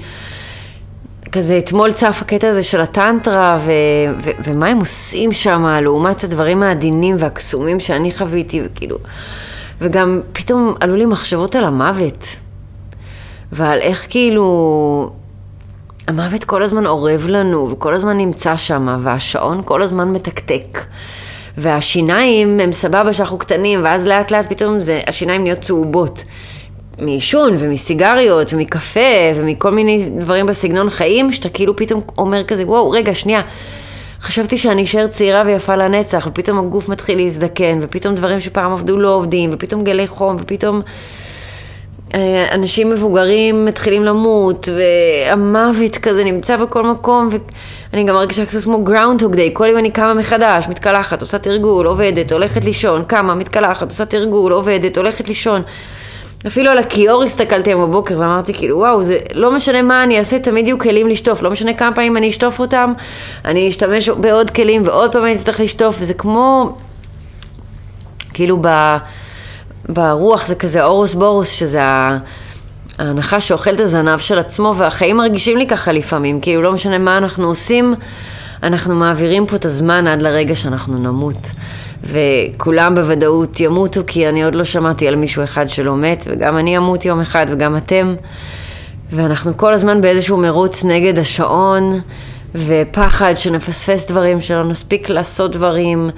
כזה 1.33 1.59
אתמול 1.59 1.93
צף 1.93 2.19
הקטע 2.23 2.49
הזה 2.49 2.63
של 2.63 2.81
הטנטרה 2.81 3.59
ו... 3.61 3.73
ו... 4.19 4.31
ומה 4.45 4.67
הם 4.67 4.79
עושים 4.79 5.33
שם 5.33 5.67
לעומת 5.83 6.25
הדברים 6.25 6.63
העדינים 6.63 7.17
והקסומים 7.19 7.81
שאני 7.81 8.11
חוויתי 8.13 8.63
וכאילו... 8.65 8.97
וגם 9.81 10.21
פתאום 10.33 10.75
עלו 10.81 10.97
לי 10.97 11.07
מחשבות 11.07 11.57
על 11.57 11.65
המוות, 11.65 12.37
ועל 13.53 13.79
איך 13.79 14.07
כאילו 14.11 15.11
המוות 16.09 16.45
כל 16.45 16.63
הזמן 16.63 16.87
אורב 16.87 17.27
לנו, 17.29 17.69
וכל 17.71 17.95
הזמן 17.95 18.17
נמצא 18.19 18.57
שם, 18.57 18.97
והשעון 19.01 19.61
כל 19.65 19.83
הזמן 19.83 20.13
מתקתק. 20.13 20.85
והשיניים 21.59 22.61
הם 22.61 22.73
סבבה 22.73 23.13
שאנחנו 23.13 23.39
קטנים, 23.39 23.81
ואז 23.85 24.07
לאט 24.07 24.31
לאט 24.31 24.47
פתאום 24.49 24.81
זה, 24.81 25.01
השיניים 25.07 25.43
נהיות 25.43 25.59
צהובות. 25.59 26.25
מעישון 27.01 27.57
ומסיגריות 27.59 28.53
ומקפה 28.53 29.01
ומכל 29.35 29.71
מיני 29.71 30.09
דברים 30.19 30.47
בסגנון 30.47 30.91
חיים, 30.91 31.33
שאתה 31.33 31.49
כאילו 31.49 31.77
פתאום 31.77 32.01
אומר 32.19 32.45
כזה, 32.45 32.65
וואו, 32.67 32.91
רגע, 32.91 33.15
שנייה. 33.15 33.41
חשבתי 34.21 34.59
שאני 34.59 34.85
אשאר 34.85 35.07
צעירה 35.07 35.43
ויפה 35.47 35.77
לנצח, 35.77 36.27
ופתאום 36.31 36.59
הגוף 36.59 36.89
מתחיל 36.89 37.19
להזדקן, 37.19 37.79
ופתאום 37.83 38.15
דברים 38.15 38.41
שפעם 38.41 38.73
עבדו 38.73 38.97
לא 38.97 39.15
עובדים, 39.15 39.51
ופתאום 39.53 39.85
גלי 39.85 40.07
חום, 40.07 40.37
ופתאום 40.41 40.81
אה, 42.15 42.47
אנשים 42.53 42.91
מבוגרים 42.91 43.65
מתחילים 43.65 44.05
למות, 44.05 44.69
והמוות 44.77 45.97
כזה 45.97 46.25
נמצא 46.25 46.57
בכל 46.57 46.83
מקום, 46.83 47.29
ואני 47.93 48.05
גם 48.05 48.15
מרגישה 48.15 48.47
קצת 48.47 48.65
כמו 48.65 48.85
גראונדהוג 48.85 49.35
דיי, 49.35 49.51
כל 49.53 49.67
יום 49.67 49.79
אני 49.79 49.91
קמה 49.91 50.15
מחדש, 50.15 50.69
מתקלחת, 50.69 51.21
עושה 51.21 51.39
תרגול, 51.39 51.87
עובדת, 51.87 52.33
הולכת 52.33 52.65
לישון, 52.65 53.05
קמה, 53.05 53.35
מתקלחת, 53.35 53.91
עושה 53.91 54.05
תרגול, 54.05 54.53
עובדת, 54.53 54.97
הולכת 54.97 55.29
לישון. 55.29 55.63
אפילו 56.47 56.71
על 56.71 56.79
הכיור 56.79 57.23
הסתכלתי 57.23 57.71
היום 57.71 57.83
בבוקר 57.83 58.19
ואמרתי 58.19 58.55
כאילו 58.55 58.79
וואו 58.79 59.03
זה 59.03 59.19
לא 59.33 59.55
משנה 59.55 59.83
מה 59.83 60.05
אני 60.05 60.19
אעשה 60.19 60.39
תמיד 60.39 60.67
יהיו 60.67 60.79
כלים 60.79 61.09
לשטוף. 61.09 61.43
לא 61.43 61.51
משנה 61.51 61.75
כמה 61.75 61.95
פעמים 61.95 62.17
אני 62.17 62.29
אשטוף 62.29 62.61
אותם 62.61 62.93
אני 63.45 63.69
אשתמש 63.69 64.09
בעוד 64.09 64.51
כלים 64.51 64.83
ועוד 64.85 65.13
פעם 65.13 65.25
אני 65.25 65.35
אצטרך 65.35 65.61
לשטוף. 65.61 65.97
וזה 66.01 66.15
כמו 66.15 66.77
כאילו 68.35 68.59
ב, 68.61 68.97
ברוח 69.89 70.47
זה 70.47 70.55
כזה 70.55 70.85
אורוס 70.85 71.15
בורוס 71.15 71.51
שזה 71.51 71.81
ההנחה 72.99 73.41
שאוכל 73.41 73.75
את 73.75 73.81
הזנב 73.81 74.19
של 74.19 74.39
עצמו 74.39 74.75
והחיים 74.77 75.17
מרגישים 75.17 75.57
לי 75.57 75.67
ככה 75.67 75.93
לפעמים. 75.93 76.41
כאילו 76.41 76.63
לא 76.63 76.73
משנה 76.73 76.99
מה 76.99 77.19
אנחנו 77.19 77.47
עושים 77.47 77.95
אנחנו 78.67 78.95
מעבירים 78.95 79.47
פה 79.47 79.57
את 79.57 79.65
הזמן 79.65 80.07
עד 80.07 80.23
לרגע 80.23 80.55
שאנחנו 80.55 80.99
נמות. 80.99 81.51
וכולם 82.05 82.95
בוודאות 82.95 83.61
ימותו, 83.61 84.01
כי 84.07 84.29
אני 84.29 84.45
עוד 84.45 84.55
לא 84.55 84.65
שמעתי 84.65 85.09
על 85.09 85.17
מישהו 85.17 85.45
אחד 85.45 85.69
שלא 85.69 85.97
מת, 85.97 86.27
וגם 86.31 86.59
אני 86.59 86.79
אמות 86.79 87.05
יום 87.05 87.21
אחד 87.21 87.47
וגם 87.49 87.77
אתם. 87.77 88.15
ואנחנו 89.13 89.57
כל 89.57 89.73
הזמן 89.73 90.01
באיזשהו 90.01 90.37
מרוץ 90.37 90.85
נגד 90.85 91.19
השעון, 91.19 92.01
ופחד 92.55 93.35
שנפספס 93.37 94.07
דברים, 94.07 94.41
שלא 94.41 94.65
נספיק 94.65 95.09
לעשות 95.09 95.53
דברים, 95.53 96.11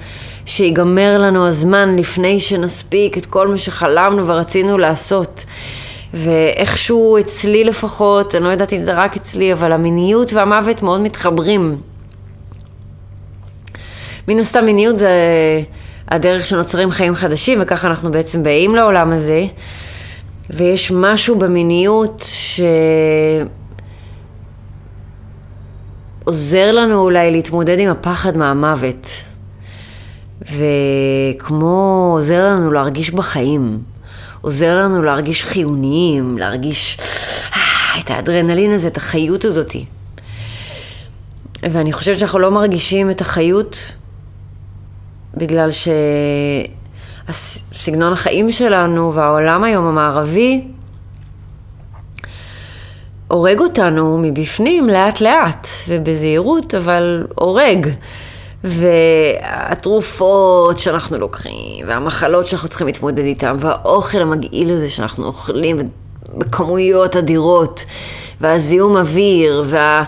שיגמר 0.45 1.17
לנו 1.17 1.47
הזמן 1.47 1.95
לפני 1.95 2.39
שנספיק 2.39 3.17
את 3.17 3.25
כל 3.25 3.47
מה 3.47 3.57
שחלמנו 3.57 4.27
ורצינו 4.27 4.77
לעשות. 4.77 5.45
ואיכשהו 6.13 7.17
אצלי 7.19 7.63
לפחות, 7.63 8.35
אני 8.35 8.43
לא 8.43 8.49
יודעת 8.49 8.73
אם 8.73 8.83
זה 8.83 8.93
רק 8.93 9.15
אצלי, 9.15 9.53
אבל 9.53 9.71
המיניות 9.71 10.33
והמוות 10.33 10.83
מאוד 10.83 11.01
מתחברים. 11.01 11.77
מן 14.29 14.39
הסתם 14.39 14.65
מיניות 14.65 14.99
זה 14.99 15.09
הדרך 16.07 16.45
שנוצרים 16.45 16.91
חיים 16.91 17.15
חדשים, 17.15 17.59
וככה 17.61 17.87
אנחנו 17.87 18.11
בעצם 18.11 18.43
באים 18.43 18.75
לעולם 18.75 19.11
הזה. 19.11 19.45
ויש 20.49 20.91
משהו 20.91 21.39
במיניות 21.39 22.25
שעוזר 26.25 26.71
לנו 26.71 27.01
אולי 27.01 27.31
להתמודד 27.31 27.79
עם 27.79 27.89
הפחד 27.89 28.37
מהמוות. 28.37 29.09
וכמו 30.41 32.11
עוזר 32.15 32.47
לנו 32.47 32.71
להרגיש 32.71 33.11
בחיים, 33.11 33.79
עוזר 34.41 34.77
לנו 34.77 35.03
להרגיש 35.03 35.43
חיוניים, 35.43 36.37
להרגיש 36.37 36.97
אה, 37.55 37.99
את 37.99 38.11
האדרנלין 38.11 38.71
הזה, 38.71 38.87
את 38.87 38.97
החיות 38.97 39.45
הזאתי. 39.45 39.85
ואני 41.63 41.93
חושבת 41.93 42.19
שאנחנו 42.19 42.39
לא 42.39 42.51
מרגישים 42.51 43.09
את 43.09 43.21
החיות 43.21 43.91
בגלל 45.33 45.69
שסגנון 47.31 48.13
החיים 48.13 48.51
שלנו 48.51 49.13
והעולם 49.13 49.63
היום 49.63 49.85
המערבי 49.85 50.67
הורג 53.27 53.59
אותנו 53.59 54.17
מבפנים 54.21 54.89
לאט 54.89 55.21
לאט 55.21 55.67
ובזהירות, 55.87 56.75
אבל 56.75 57.27
הורג. 57.35 57.87
והתרופות 58.63 60.79
שאנחנו 60.79 61.17
לוקחים, 61.17 61.85
והמחלות 61.87 62.45
שאנחנו 62.45 62.69
צריכים 62.69 62.87
להתמודד 62.87 63.23
איתן, 63.23 63.55
והאוכל 63.59 64.21
המגעיל 64.21 64.71
הזה 64.71 64.89
שאנחנו 64.89 65.25
אוכלים, 65.25 65.79
בכמויות 66.37 67.15
אדירות, 67.15 67.85
והזיהום 68.41 68.97
אוויר, 68.97 69.63
וה... 69.65 70.03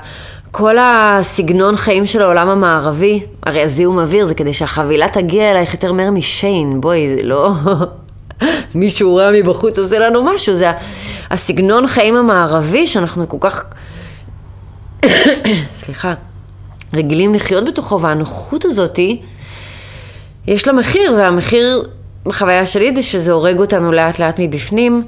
כל 0.51 0.75
הסגנון 0.79 1.77
חיים 1.77 2.05
של 2.05 2.22
העולם 2.22 2.50
המערבי, 2.50 3.24
הרי 3.43 3.62
הזיהום 3.62 4.00
אוויר 4.00 4.25
זה 4.25 4.36
כדי 4.36 4.53
שהחבילה 4.53 5.08
תגיע 5.10 5.51
אלייך 5.51 5.74
יותר 5.74 5.93
מהר 5.93 6.12
משיין, 6.12 6.81
בואי, 6.81 7.10
זה 7.10 7.24
לא 7.24 7.51
מישהו 8.75 9.15
רע 9.15 9.29
מבחוץ 9.34 9.79
עושה 9.79 10.00
לנו 10.00 10.24
משהו, 10.24 10.55
זה 10.55 10.72
הסגנון 11.29 11.88
חיים 11.88 12.15
המערבי 12.15 12.88
שאנחנו 12.88 13.29
כל 13.29 13.38
כך, 13.39 13.63
סליחה, 15.79 16.13
רגילים 16.93 17.34
לחיות 17.34 17.65
בתוכו, 17.65 18.01
והנוחות 18.01 18.65
הזאתי, 18.65 19.22
יש 20.48 20.67
לה 20.67 20.74
מחיר, 20.74 21.13
והמחיר 21.17 21.84
בחוויה 22.25 22.65
שלי 22.65 22.93
זה 22.93 23.01
שזה 23.01 23.31
הורג 23.31 23.60
אותנו 23.60 23.91
לאט 23.91 24.20
לאט 24.20 24.36
מבפנים. 24.39 25.03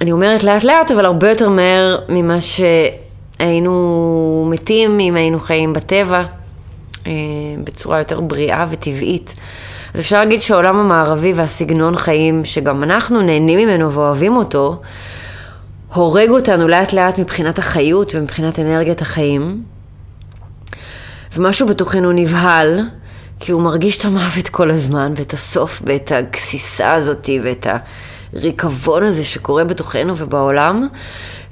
אני 0.00 0.12
אומרת 0.12 0.44
לאט 0.44 0.64
לאט, 0.64 0.90
אבל 0.90 1.04
הרבה 1.04 1.28
יותר 1.28 1.48
מהר 1.48 1.98
ממה 2.08 2.40
שהיינו 3.44 4.46
מתים 4.50 5.00
אם 5.00 5.16
היינו 5.16 5.40
חיים 5.40 5.72
בטבע, 5.72 6.24
אה, 7.06 7.12
בצורה 7.64 7.98
יותר 7.98 8.20
בריאה 8.20 8.66
וטבעית. 8.70 9.34
אז 9.94 10.00
אפשר 10.00 10.18
להגיד 10.18 10.42
שהעולם 10.42 10.78
המערבי 10.78 11.32
והסגנון 11.32 11.96
חיים, 11.96 12.44
שגם 12.44 12.82
אנחנו 12.82 13.22
נהנים 13.22 13.58
ממנו 13.58 13.92
ואוהבים 13.92 14.36
אותו, 14.36 14.80
הורג 15.94 16.30
אותנו 16.30 16.68
לאט 16.68 16.92
לאט 16.92 17.18
מבחינת 17.18 17.58
החיות 17.58 18.14
ומבחינת 18.14 18.58
אנרגיית 18.58 19.02
החיים. 19.02 19.62
ומשהו 21.36 21.66
בתוכנו 21.66 22.12
נבהל, 22.12 22.80
כי 23.40 23.52
הוא 23.52 23.62
מרגיש 23.62 23.98
את 23.98 24.04
המוות 24.04 24.48
כל 24.48 24.70
הזמן, 24.70 25.12
ואת 25.16 25.32
הסוף, 25.32 25.82
ואת 25.86 26.12
הגסיסה 26.12 26.92
הזאת, 26.92 27.30
ואת 27.42 27.66
הריקבון 28.32 29.02
הזה 29.02 29.24
שקורה 29.24 29.64
בתוכנו 29.64 30.16
ובעולם. 30.16 30.88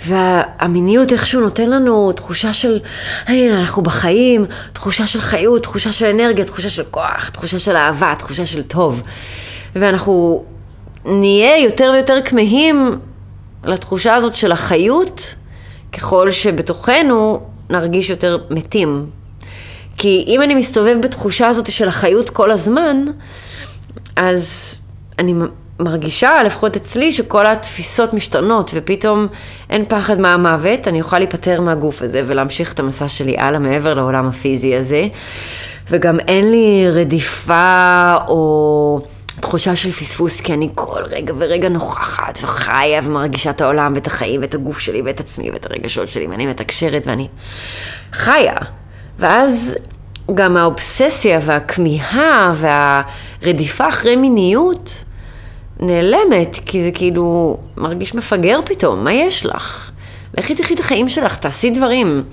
והמיניות 0.06 1.12
איכשהו 1.12 1.40
נותן 1.40 1.70
לנו 1.70 2.12
תחושה 2.12 2.52
של, 2.52 2.80
הנה, 3.26 3.60
אנחנו 3.60 3.82
בחיים, 3.82 4.46
תחושה 4.72 5.06
של 5.06 5.20
חיות, 5.20 5.62
תחושה 5.62 5.92
של 5.92 6.06
אנרגיה, 6.06 6.44
תחושה 6.44 6.70
של 6.70 6.84
כוח, 6.90 7.28
תחושה 7.28 7.58
של 7.58 7.76
אהבה, 7.76 8.14
תחושה 8.18 8.46
של 8.46 8.62
טוב. 8.62 9.02
ואנחנו 9.76 10.44
נהיה 11.04 11.58
יותר 11.58 11.90
ויותר 11.94 12.18
כמהים 12.24 12.98
לתחושה 13.64 14.14
הזאת 14.14 14.34
של 14.34 14.52
החיות, 14.52 15.34
ככל 15.92 16.30
שבתוכנו 16.30 17.40
נרגיש 17.70 18.10
יותר 18.10 18.38
מתים. 18.50 19.06
כי 19.98 20.24
אם 20.26 20.42
אני 20.42 20.54
מסתובב 20.54 20.96
בתחושה 21.02 21.48
הזאת 21.48 21.66
של 21.72 21.88
החיות 21.88 22.30
כל 22.30 22.50
הזמן, 22.50 23.04
אז 24.16 24.78
אני 25.18 25.34
מרגישה, 25.80 26.42
לפחות 26.42 26.76
אצלי, 26.76 27.12
שכל 27.12 27.46
התפיסות 27.46 28.14
משתנות, 28.14 28.70
ופתאום 28.74 29.26
אין 29.70 29.84
פחד 29.84 30.20
מהמוות, 30.20 30.88
אני 30.88 31.00
אוכל 31.00 31.18
להיפטר 31.18 31.60
מהגוף 31.60 32.02
הזה 32.02 32.22
ולהמשיך 32.26 32.72
את 32.72 32.80
המסע 32.80 33.08
שלי 33.08 33.34
הלאה 33.38 33.58
מעבר 33.58 33.94
לעולם 33.94 34.28
הפיזי 34.28 34.76
הזה. 34.76 35.08
וגם 35.90 36.20
אין 36.20 36.50
לי 36.50 36.90
רדיפה 36.90 38.14
או 38.28 39.00
תחושה 39.40 39.76
של 39.76 39.92
פספוס, 39.92 40.40
כי 40.40 40.54
אני 40.54 40.68
כל 40.74 41.00
רגע 41.10 41.34
ורגע 41.38 41.68
נוכחת 41.68 42.38
וחיה 42.42 43.00
ומרגישה 43.04 43.50
את 43.50 43.60
העולם 43.60 43.92
ואת 43.94 44.06
החיים 44.06 44.40
ואת 44.40 44.54
הגוף 44.54 44.78
שלי 44.78 45.02
ואת 45.02 45.20
עצמי 45.20 45.50
ואת 45.50 45.66
הרגשות 45.66 46.08
שלי, 46.08 46.26
ואני 46.26 46.46
מתקשרת 46.46 47.06
ואני 47.06 47.28
חיה. 48.12 48.56
ואז 49.18 49.78
גם 50.34 50.56
האובססיה 50.56 51.38
והכמיהה 51.42 52.52
והרדיפה 52.54 53.88
אחרי 53.88 54.16
מיניות 54.16 55.04
נעלמת, 55.82 56.58
כי 56.66 56.82
זה 56.82 56.90
כאילו 56.90 57.56
מרגיש 57.76 58.14
מפגר 58.14 58.60
פתאום, 58.64 59.04
מה 59.04 59.12
יש 59.12 59.46
לך? 59.46 59.90
לכי 60.38 60.54
תחי 60.54 60.74
את 60.74 60.80
החיים 60.80 61.08
שלך, 61.08 61.38
תעשי 61.38 61.70
דברים. 61.70 62.24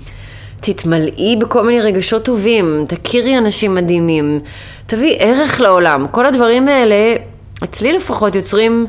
תתמלאי 0.60 1.36
בכל 1.40 1.66
מיני 1.66 1.80
רגשות 1.80 2.24
טובים, 2.24 2.84
תכירי 2.88 3.38
אנשים 3.38 3.74
מדהימים, 3.74 4.40
תביאי 4.86 5.16
ערך 5.20 5.60
לעולם. 5.60 6.06
כל 6.10 6.26
הדברים 6.26 6.68
האלה, 6.68 7.14
אצלי 7.64 7.92
לפחות, 7.92 8.34
יוצרים 8.34 8.86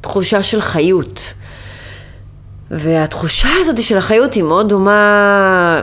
תחושה 0.00 0.42
של 0.42 0.60
חיות. 0.60 1.32
והתחושה 2.70 3.48
הזאת 3.60 3.82
של 3.82 3.96
החיות 3.96 4.34
היא 4.34 4.42
מאוד 4.42 4.68
דומה 4.68 5.80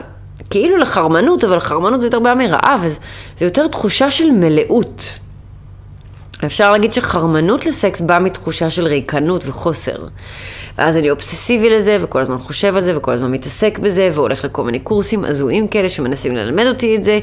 כאילו 0.49 0.77
לחרמנות, 0.77 1.43
אבל 1.43 1.59
חרמנות 1.59 2.01
זה 2.01 2.07
יותר 2.07 2.19
בעיה 2.19 2.35
מרעב, 2.35 2.81
אז 2.83 2.99
זה 3.37 3.45
יותר 3.45 3.67
תחושה 3.67 4.09
של 4.09 4.31
מלאות. 4.31 5.19
אפשר 6.45 6.71
להגיד 6.71 6.93
שחרמנות 6.93 7.65
לסקס 7.65 8.01
באה 8.01 8.19
מתחושה 8.19 8.69
של 8.69 8.87
ריקנות 8.87 9.43
וחוסר. 9.47 10.07
ואז 10.77 10.97
אני 10.97 11.09
אובססיבי 11.09 11.69
לזה, 11.69 11.97
וכל 12.01 12.21
הזמן 12.21 12.37
חושב 12.37 12.75
על 12.75 12.81
זה, 12.81 12.97
וכל 12.97 13.11
הזמן 13.11 13.31
מתעסק 13.31 13.79
בזה, 13.79 14.09
והולך 14.13 14.45
לכל 14.45 14.63
מיני 14.63 14.79
קורסים 14.79 15.25
הזויים 15.25 15.67
כאלה 15.67 15.89
שמנסים 15.89 16.35
ללמד 16.35 16.65
אותי 16.65 16.95
את 16.95 17.03
זה. 17.03 17.19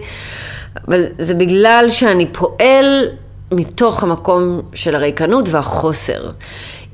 אבל 0.89 1.05
זה 1.19 1.35
בגלל 1.35 1.87
שאני 1.89 2.27
פועל 2.33 3.09
מתוך 3.53 4.03
המקום 4.03 4.61
של 4.75 4.95
הריקנות 4.95 5.49
והחוסר. 5.49 6.31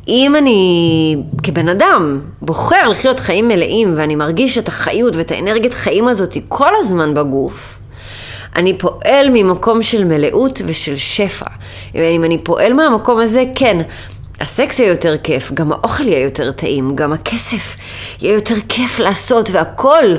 אם 0.09 0.37
אני 0.37 1.17
כבן 1.43 1.69
אדם 1.69 2.21
בוחר 2.43 2.89
לחיות 2.89 3.19
חיים 3.19 3.49
מלאים 3.49 3.95
ואני 3.97 4.17
מרגיש 4.17 4.59
את 4.59 4.69
החיות 4.69 5.17
ואת 5.17 5.31
האנרגיית 5.31 5.75
חיים 5.75 6.09
הזאת 6.09 6.37
כל 6.49 6.71
הזמן 6.81 7.15
בגוף, 7.15 7.79
אני 8.57 8.79
פועל 8.79 9.29
ממקום 9.33 9.83
של 9.83 10.05
מלאות 10.05 10.63
ושל 10.67 10.97
שפע. 10.97 11.47
אם 11.95 12.25
אני 12.25 12.39
פועל 12.39 12.73
מהמקום 12.73 13.19
הזה, 13.19 13.45
כן, 13.57 13.83
הסקס 14.41 14.79
יהיה 14.79 14.91
יותר 14.91 15.17
כיף, 15.17 15.53
גם 15.53 15.73
האוכל 15.73 16.09
יהיה 16.09 16.21
יותר 16.25 16.53
טעים, 16.53 16.97
גם 16.97 17.13
הכסף 17.13 17.77
יהיה 18.23 18.35
יותר 18.35 18.55
כיף 18.69 18.99
לעשות, 18.99 19.51
והכל 19.51 20.17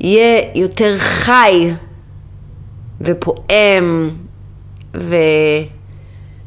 יהיה 0.00 0.42
יותר 0.54 0.98
חי 0.98 1.72
ופועם 3.00 4.10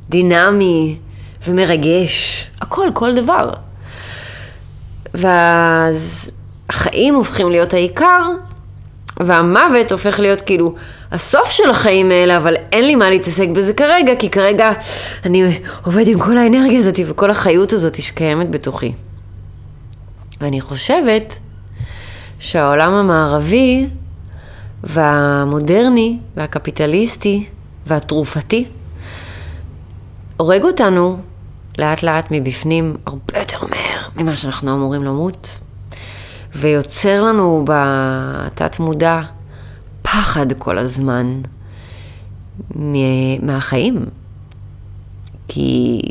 ודינמי 0.09 0.97
ומרגש, 1.47 2.47
הכל, 2.61 2.87
כל 2.93 3.15
דבר. 3.15 3.53
ואז 5.13 6.31
החיים 6.69 7.15
הופכים 7.15 7.49
להיות 7.49 7.73
העיקר, 7.73 8.29
והמוות 9.19 9.91
הופך 9.91 10.19
להיות 10.19 10.41
כאילו 10.41 10.75
הסוף 11.13 11.51
של 11.51 11.69
החיים 11.69 12.11
האלה, 12.11 12.37
אבל 12.37 12.55
אין 12.71 12.85
לי 12.85 12.95
מה 12.95 13.09
להתעסק 13.09 13.47
בזה 13.47 13.73
כרגע, 13.73 14.15
כי 14.19 14.29
כרגע 14.29 14.71
אני 15.25 15.59
עובד 15.85 16.07
עם 16.07 16.19
כל 16.19 16.37
האנרגיה 16.37 16.79
הזאת 16.79 16.99
וכל 17.07 17.29
החיות 17.29 17.73
הזאת 17.73 18.01
שקיימת 18.01 18.51
בתוכי. 18.51 18.93
ואני 20.41 20.61
חושבת 20.61 21.39
שהעולם 22.39 22.93
המערבי 22.93 23.87
והמודרני 24.83 26.17
והקפיטליסטי 26.37 27.45
והתרופתי 27.87 28.65
הורג 30.37 30.63
אותנו 30.63 31.17
לאט 31.79 32.03
לאט 32.03 32.27
מבפנים 32.31 32.95
הרבה 33.05 33.39
יותר 33.39 33.57
מהר 33.61 34.07
ממה 34.15 34.37
שאנחנו 34.37 34.73
אמורים 34.73 35.03
למות, 35.03 35.59
ויוצר 36.55 37.21
לנו 37.23 37.65
בתת 37.67 38.79
מודע 38.79 39.21
פחד 40.13 40.53
כל 40.53 40.77
הזמן 40.77 41.41
מהחיים. 43.41 44.05
כי 45.47 46.01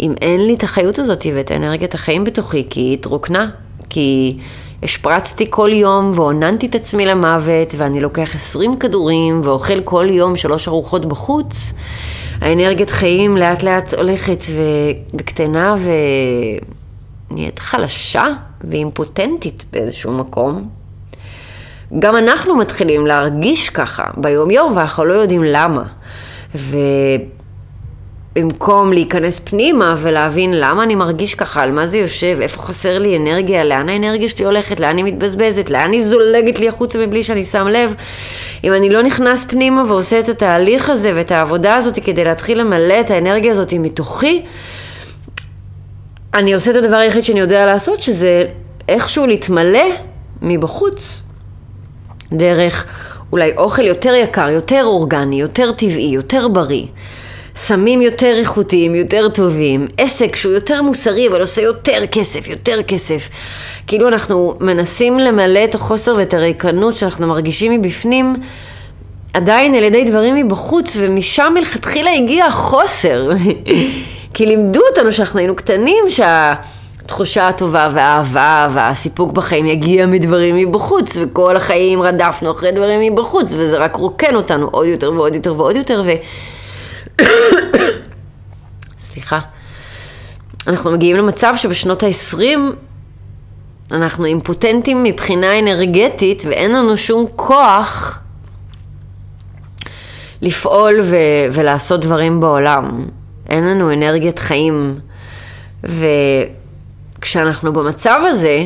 אם 0.00 0.14
אין 0.20 0.46
לי 0.46 0.54
את 0.54 0.62
החיות 0.62 0.98
הזאת 0.98 1.26
ואת 1.34 1.52
אנרגיית 1.52 1.94
החיים 1.94 2.24
בתוכי, 2.24 2.66
כי 2.70 2.80
היא 2.80 2.94
התרוקנה, 2.94 3.50
כי 3.90 4.38
השפרצתי 4.82 5.46
כל 5.50 5.70
יום 5.72 6.12
ועוננתי 6.14 6.66
את 6.66 6.74
עצמי 6.74 7.06
למוות, 7.06 7.74
ואני 7.76 8.00
לוקח 8.00 8.34
20 8.34 8.78
כדורים 8.78 9.40
ואוכל 9.44 9.80
כל 9.80 10.06
יום 10.10 10.36
שלוש 10.36 10.68
ארוחות 10.68 11.06
בחוץ, 11.06 11.72
האנרגיית 12.40 12.90
חיים 12.90 13.36
לאט 13.36 13.62
לאט 13.62 13.94
הולכת 13.94 14.42
וקטנה 15.14 15.74
ונהיית 17.30 17.58
חלשה 17.58 18.24
ואימפוטנטית 18.64 19.64
באיזשהו 19.72 20.12
מקום. 20.12 20.75
גם 21.98 22.16
אנחנו 22.16 22.56
מתחילים 22.56 23.06
להרגיש 23.06 23.70
ככה 23.70 24.04
ביום 24.16 24.50
יום 24.50 24.76
ואנחנו 24.76 25.04
לא 25.04 25.12
יודעים 25.12 25.44
למה. 25.44 25.82
ובמקום 28.36 28.92
להיכנס 28.92 29.40
פנימה 29.40 29.94
ולהבין 29.98 30.54
למה 30.54 30.82
אני 30.82 30.94
מרגיש 30.94 31.34
ככה, 31.34 31.62
על 31.62 31.72
מה 31.72 31.86
זה 31.86 31.98
יושב, 31.98 32.38
איפה 32.40 32.62
חסר 32.62 32.98
לי 32.98 33.16
אנרגיה, 33.16 33.64
לאן 33.64 33.88
האנרגיה 33.88 34.28
שלי 34.28 34.44
הולכת, 34.44 34.80
לאן 34.80 34.96
היא 34.96 35.04
מתבזבזת, 35.04 35.70
לאן 35.70 35.92
היא 35.92 36.02
זולגת 36.02 36.58
לי 36.58 36.68
החוצה 36.68 36.98
מבלי 36.98 37.22
שאני 37.22 37.44
שם 37.44 37.66
לב. 37.66 37.94
אם 38.64 38.72
אני 38.72 38.88
לא 38.88 39.02
נכנס 39.02 39.44
פנימה 39.44 39.84
ועושה 39.88 40.18
את 40.18 40.28
התהליך 40.28 40.90
הזה 40.90 41.12
ואת 41.14 41.30
העבודה 41.30 41.76
הזאת 41.76 41.98
כדי 42.04 42.24
להתחיל 42.24 42.60
למלא 42.60 43.00
את 43.00 43.10
האנרגיה 43.10 43.52
הזאת 43.52 43.74
מתוכי, 43.74 44.44
אני 46.34 46.54
עושה 46.54 46.70
את 46.70 46.76
הדבר 46.76 46.96
היחיד 46.96 47.24
שאני 47.24 47.40
יודע 47.40 47.66
לעשות, 47.66 48.02
שזה 48.02 48.44
איכשהו 48.88 49.26
להתמלא 49.26 49.84
מבחוץ. 50.42 51.25
דרך 52.32 52.86
אולי 53.32 53.52
אוכל 53.56 53.84
יותר 53.84 54.14
יקר, 54.14 54.48
יותר 54.48 54.84
אורגני, 54.84 55.40
יותר 55.40 55.72
טבעי, 55.72 56.10
יותר 56.12 56.48
בריא. 56.48 56.86
סמים 57.56 58.02
יותר 58.02 58.32
איכותיים, 58.36 58.94
יותר 58.94 59.28
טובים, 59.28 59.86
עסק 59.98 60.36
שהוא 60.36 60.52
יותר 60.52 60.82
מוסרי 60.82 61.28
אבל 61.28 61.40
עושה 61.40 61.62
יותר 61.62 62.06
כסף, 62.06 62.48
יותר 62.48 62.82
כסף. 62.82 63.28
כאילו 63.86 64.08
אנחנו 64.08 64.54
מנסים 64.60 65.18
למלא 65.18 65.64
את 65.64 65.74
החוסר 65.74 66.14
ואת 66.16 66.34
הריקנות 66.34 66.94
שאנחנו 66.94 67.26
מרגישים 67.26 67.72
מבפנים 67.72 68.36
עדיין 69.32 69.74
על 69.74 69.84
ידי 69.84 70.04
דברים 70.04 70.34
מבחוץ, 70.34 70.96
ומשם 71.00 71.52
מלכתחילה 71.54 72.10
הגיע 72.12 72.46
החוסר. 72.46 73.30
כי 74.34 74.46
לימדו 74.46 74.80
אותנו 74.90 75.12
שאנחנו 75.12 75.38
היינו 75.38 75.56
קטנים, 75.56 76.04
שהתחושה 77.06 77.48
הטובה 77.48 77.88
והאהבה 77.92 78.68
והסיפוק 78.72 79.32
בחיים 79.32 79.66
יגיע 79.66 80.06
מדברים 80.06 80.56
מבחוץ, 80.56 81.16
וכל 81.20 81.56
החיים 81.56 82.02
רדפנו 82.02 82.50
אחרי 82.50 82.72
דברים 82.72 83.12
מבחוץ, 83.12 83.54
וזה 83.54 83.78
רק 83.78 83.96
רוקן 83.96 84.34
אותנו 84.34 84.68
עוד 84.70 84.86
יותר 84.86 85.12
ועוד 85.12 85.34
יותר 85.34 85.54
ועוד 85.56 85.76
יותר, 85.76 86.02
ו... 86.06 86.10
סליחה. 89.00 89.40
אנחנו 90.66 90.90
מגיעים 90.90 91.16
למצב 91.16 91.54
שבשנות 91.56 92.02
ה-20 92.02 92.42
אנחנו 93.92 94.24
אימפוטנטים 94.24 95.02
מבחינה 95.02 95.58
אנרגטית 95.58 96.42
ואין 96.46 96.72
לנו 96.72 96.96
שום 96.96 97.26
כוח 97.36 98.18
לפעול 100.42 101.00
ו- 101.02 101.16
ולעשות 101.52 102.00
דברים 102.00 102.40
בעולם. 102.40 103.06
אין 103.48 103.64
לנו 103.64 103.92
אנרגיית 103.92 104.38
חיים. 104.38 104.94
וכשאנחנו 107.26 107.72
במצב 107.72 108.20
הזה, 108.24 108.64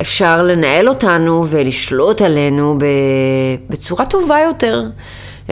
אפשר 0.00 0.42
לנהל 0.42 0.88
אותנו 0.88 1.44
ולשלוט 1.48 2.22
עלינו 2.22 2.78
בצורה 3.70 4.06
טובה 4.06 4.40
יותר. 4.40 4.82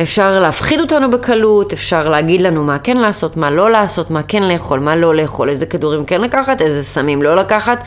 אפשר 0.02 0.38
להפחיד 0.38 0.80
אותנו 0.80 1.10
בקלות, 1.10 1.72
אפשר 1.72 2.08
להגיד 2.08 2.42
לנו 2.42 2.64
מה 2.64 2.78
כן 2.78 2.96
לעשות, 2.96 3.36
מה 3.36 3.50
לא 3.50 3.70
לעשות, 3.70 4.10
מה 4.10 4.22
כן 4.22 4.42
לאכול, 4.42 4.80
מה 4.80 4.96
לא 4.96 5.14
לאכול, 5.14 5.48
איזה 5.48 5.66
כדורים 5.66 6.04
כן 6.04 6.20
לקחת, 6.20 6.62
איזה 6.62 6.82
סמים 6.82 7.22
לא 7.22 7.36
לקחת, 7.36 7.84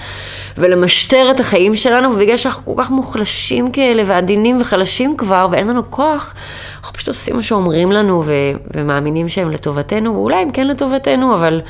ולמשטר 0.58 1.32
את 1.32 1.40
החיים 1.40 1.76
שלנו, 1.76 2.12
ובגלל 2.12 2.38
שאנחנו 2.38 2.76
כל 2.76 2.84
כך 2.84 2.92
מוחלשים 2.92 3.72
כאלה 3.72 4.04
ועדינים 4.06 4.62
וחלשים 4.62 5.18
כבר, 5.18 5.48
ואין 5.52 5.68
לנו 5.68 5.92
כוח, 5.92 6.34
אנחנו 6.80 6.94
פשוט 6.94 7.08
עושים 7.08 7.36
מה 7.36 7.42
שאומרים 7.42 7.92
לנו 7.92 8.24
ו- 8.26 8.32
ומאמינים 8.76 9.30
שהם 9.30 9.50
לטובתנו, 9.50 10.14
ואולי 10.14 10.36
הם 10.36 10.52
כן 10.52 10.68
לטובתנו, 10.68 11.36
אבל 11.36 11.62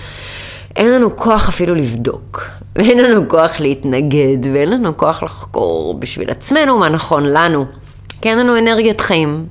אין 0.75 0.91
לנו 0.91 1.15
כוח 1.15 1.49
אפילו 1.49 1.75
לבדוק, 1.75 2.41
ואין 2.75 2.97
לנו 2.99 3.29
כוח 3.29 3.59
להתנגד, 3.59 4.37
ואין 4.53 4.69
לנו 4.69 4.97
כוח 4.97 5.23
לחקור 5.23 5.93
בשביל 5.93 6.29
עצמנו 6.29 6.79
מה 6.79 6.89
נכון 6.89 7.23
לנו, 7.23 7.65
כי 8.21 8.29
אין 8.29 8.39
לנו 8.39 8.57
אנרגיית 8.57 9.01
חיים. 9.01 9.45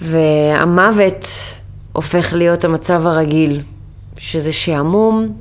והמוות 0.00 1.26
הופך 1.92 2.32
להיות 2.32 2.64
המצב 2.64 3.06
הרגיל, 3.06 3.60
שזה 4.16 4.52
שעמום, 4.52 5.32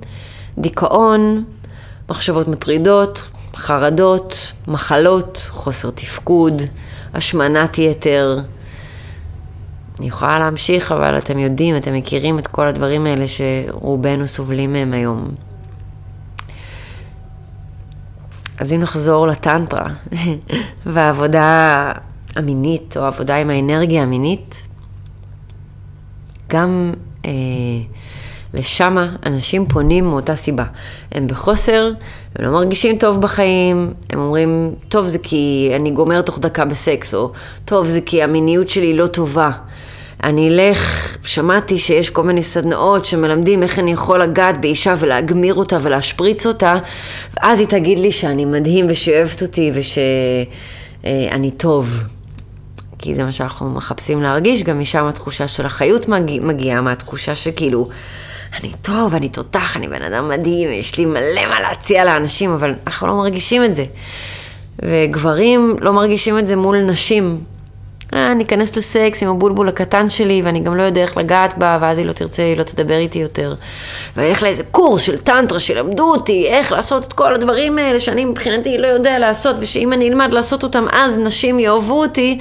דיכאון, 0.57 1.43
מחשבות 2.09 2.47
מטרידות, 2.47 3.23
חרדות, 3.55 4.51
מחלות, 4.67 5.41
חוסר 5.49 5.89
תפקוד, 5.89 6.61
השמנת 7.13 7.77
יתר. 7.77 8.39
אני 9.99 10.07
יכולה 10.07 10.39
להמשיך, 10.39 10.91
אבל 10.91 11.17
אתם 11.17 11.39
יודעים, 11.39 11.77
אתם 11.77 11.93
מכירים 11.93 12.39
את 12.39 12.47
כל 12.47 12.67
הדברים 12.67 13.05
האלה 13.05 13.25
שרובנו 13.27 14.27
סובלים 14.27 14.73
מהם 14.73 14.93
היום. 14.93 15.27
אז 18.57 18.73
אם 18.73 18.79
נחזור 18.79 19.27
לטנטרה 19.27 19.85
והעבודה 20.85 21.91
המינית 22.35 22.97
או 22.97 23.03
עבודה 23.03 23.35
עם 23.35 23.49
האנרגיה 23.49 24.03
המינית, 24.03 24.67
גם 26.49 26.93
אה, 27.25 27.31
לשם 28.53 28.97
אנשים 29.25 29.65
פונים 29.65 30.05
מאותה 30.05 30.35
סיבה. 30.35 30.63
הם 31.11 31.27
בחוסר, 31.27 31.89
הם 32.35 32.45
לא 32.45 32.51
מרגישים 32.51 32.97
טוב 32.97 33.21
בחיים, 33.21 33.93
הם 34.09 34.19
אומרים, 34.19 34.75
טוב 34.89 35.07
זה 35.07 35.19
כי 35.19 35.71
אני 35.75 35.91
גומר 35.91 36.21
תוך 36.21 36.39
דקה 36.39 36.65
בסקס, 36.65 37.13
או 37.13 37.31
טוב 37.65 37.87
זה 37.87 38.01
כי 38.01 38.23
המיניות 38.23 38.69
שלי 38.69 38.93
לא 38.93 39.07
טובה. 39.07 39.51
אני 40.23 40.49
אלך, 40.49 41.17
שמעתי 41.23 41.77
שיש 41.77 42.09
כל 42.09 42.23
מיני 42.23 42.43
סדנאות 42.43 43.05
שמלמדים 43.05 43.63
איך 43.63 43.79
אני 43.79 43.91
יכול 43.91 44.21
לגעת 44.21 44.61
באישה 44.61 44.95
ולהגמיר 44.99 45.55
אותה 45.55 45.77
ולהשפריץ 45.81 46.45
אותה, 46.45 46.75
ואז 47.37 47.59
היא 47.59 47.67
תגיד 47.67 47.99
לי 47.99 48.11
שאני 48.11 48.45
מדהים 48.45 48.85
ושהיא 48.89 49.15
אוהבת 49.15 49.41
אותי 49.41 49.71
ושאני 49.73 51.51
טוב. 51.51 52.03
כי 52.99 53.15
זה 53.15 53.23
מה 53.23 53.31
שאנחנו 53.31 53.69
מחפשים 53.69 54.21
להרגיש, 54.21 54.63
גם 54.63 54.79
משם 54.79 55.05
התחושה 55.05 55.47
של 55.47 55.65
החיות 55.65 56.07
מגיע, 56.07 56.41
מגיעה 56.41 56.81
מהתחושה 56.81 57.35
שכאילו, 57.35 57.87
אני 58.53 58.71
טוב, 58.81 59.15
אני 59.15 59.29
תותח, 59.29 59.77
אני 59.77 59.87
בן 59.87 60.01
אדם 60.01 60.29
מדהים, 60.29 60.71
יש 60.71 60.97
לי 60.97 61.05
מלא 61.05 61.45
מה 61.49 61.61
להציע 61.61 62.05
לאנשים, 62.05 62.53
אבל 62.53 62.73
אנחנו 62.87 63.07
לא 63.07 63.13
מרגישים 63.13 63.63
את 63.63 63.75
זה. 63.75 63.85
וגברים 64.83 65.75
לא 65.81 65.93
מרגישים 65.93 66.39
את 66.39 66.47
זה 66.47 66.55
מול 66.55 66.77
נשים. 66.77 67.43
אה, 68.13 68.31
אני 68.31 68.43
אכנס 68.43 68.75
לסקס 68.75 69.23
עם 69.23 69.29
הבולבול 69.29 69.67
הקטן 69.67 70.09
שלי, 70.09 70.41
ואני 70.45 70.59
גם 70.59 70.77
לא 70.77 70.83
יודע 70.83 71.01
איך 71.01 71.17
לגעת 71.17 71.57
בה, 71.57 71.77
ואז 71.81 71.97
היא 71.97 72.05
לא 72.05 72.13
תרצה, 72.13 72.43
היא 72.43 72.57
לא 72.57 72.63
תדבר 72.63 72.97
איתי 72.97 73.19
יותר. 73.19 73.55
ואני 74.17 74.29
אלך 74.29 74.43
לאיזה 74.43 74.63
קורס 74.63 75.01
של 75.01 75.17
טנטרה 75.17 75.59
שלמדו 75.59 76.03
אותי 76.03 76.45
איך 76.47 76.71
לעשות 76.71 77.03
את 77.03 77.13
כל 77.13 77.33
הדברים 77.33 77.77
האלה, 77.77 77.99
שאני 77.99 78.25
מבחינתי 78.25 78.77
לא 78.77 78.87
יודע 78.87 79.19
לעשות, 79.19 79.55
ושאם 79.59 79.93
אני 79.93 80.09
אלמד 80.09 80.33
לעשות 80.33 80.63
אותם, 80.63 80.85
אז 80.91 81.17
נשים 81.17 81.59
יאהבו 81.59 82.01
אותי. 82.01 82.39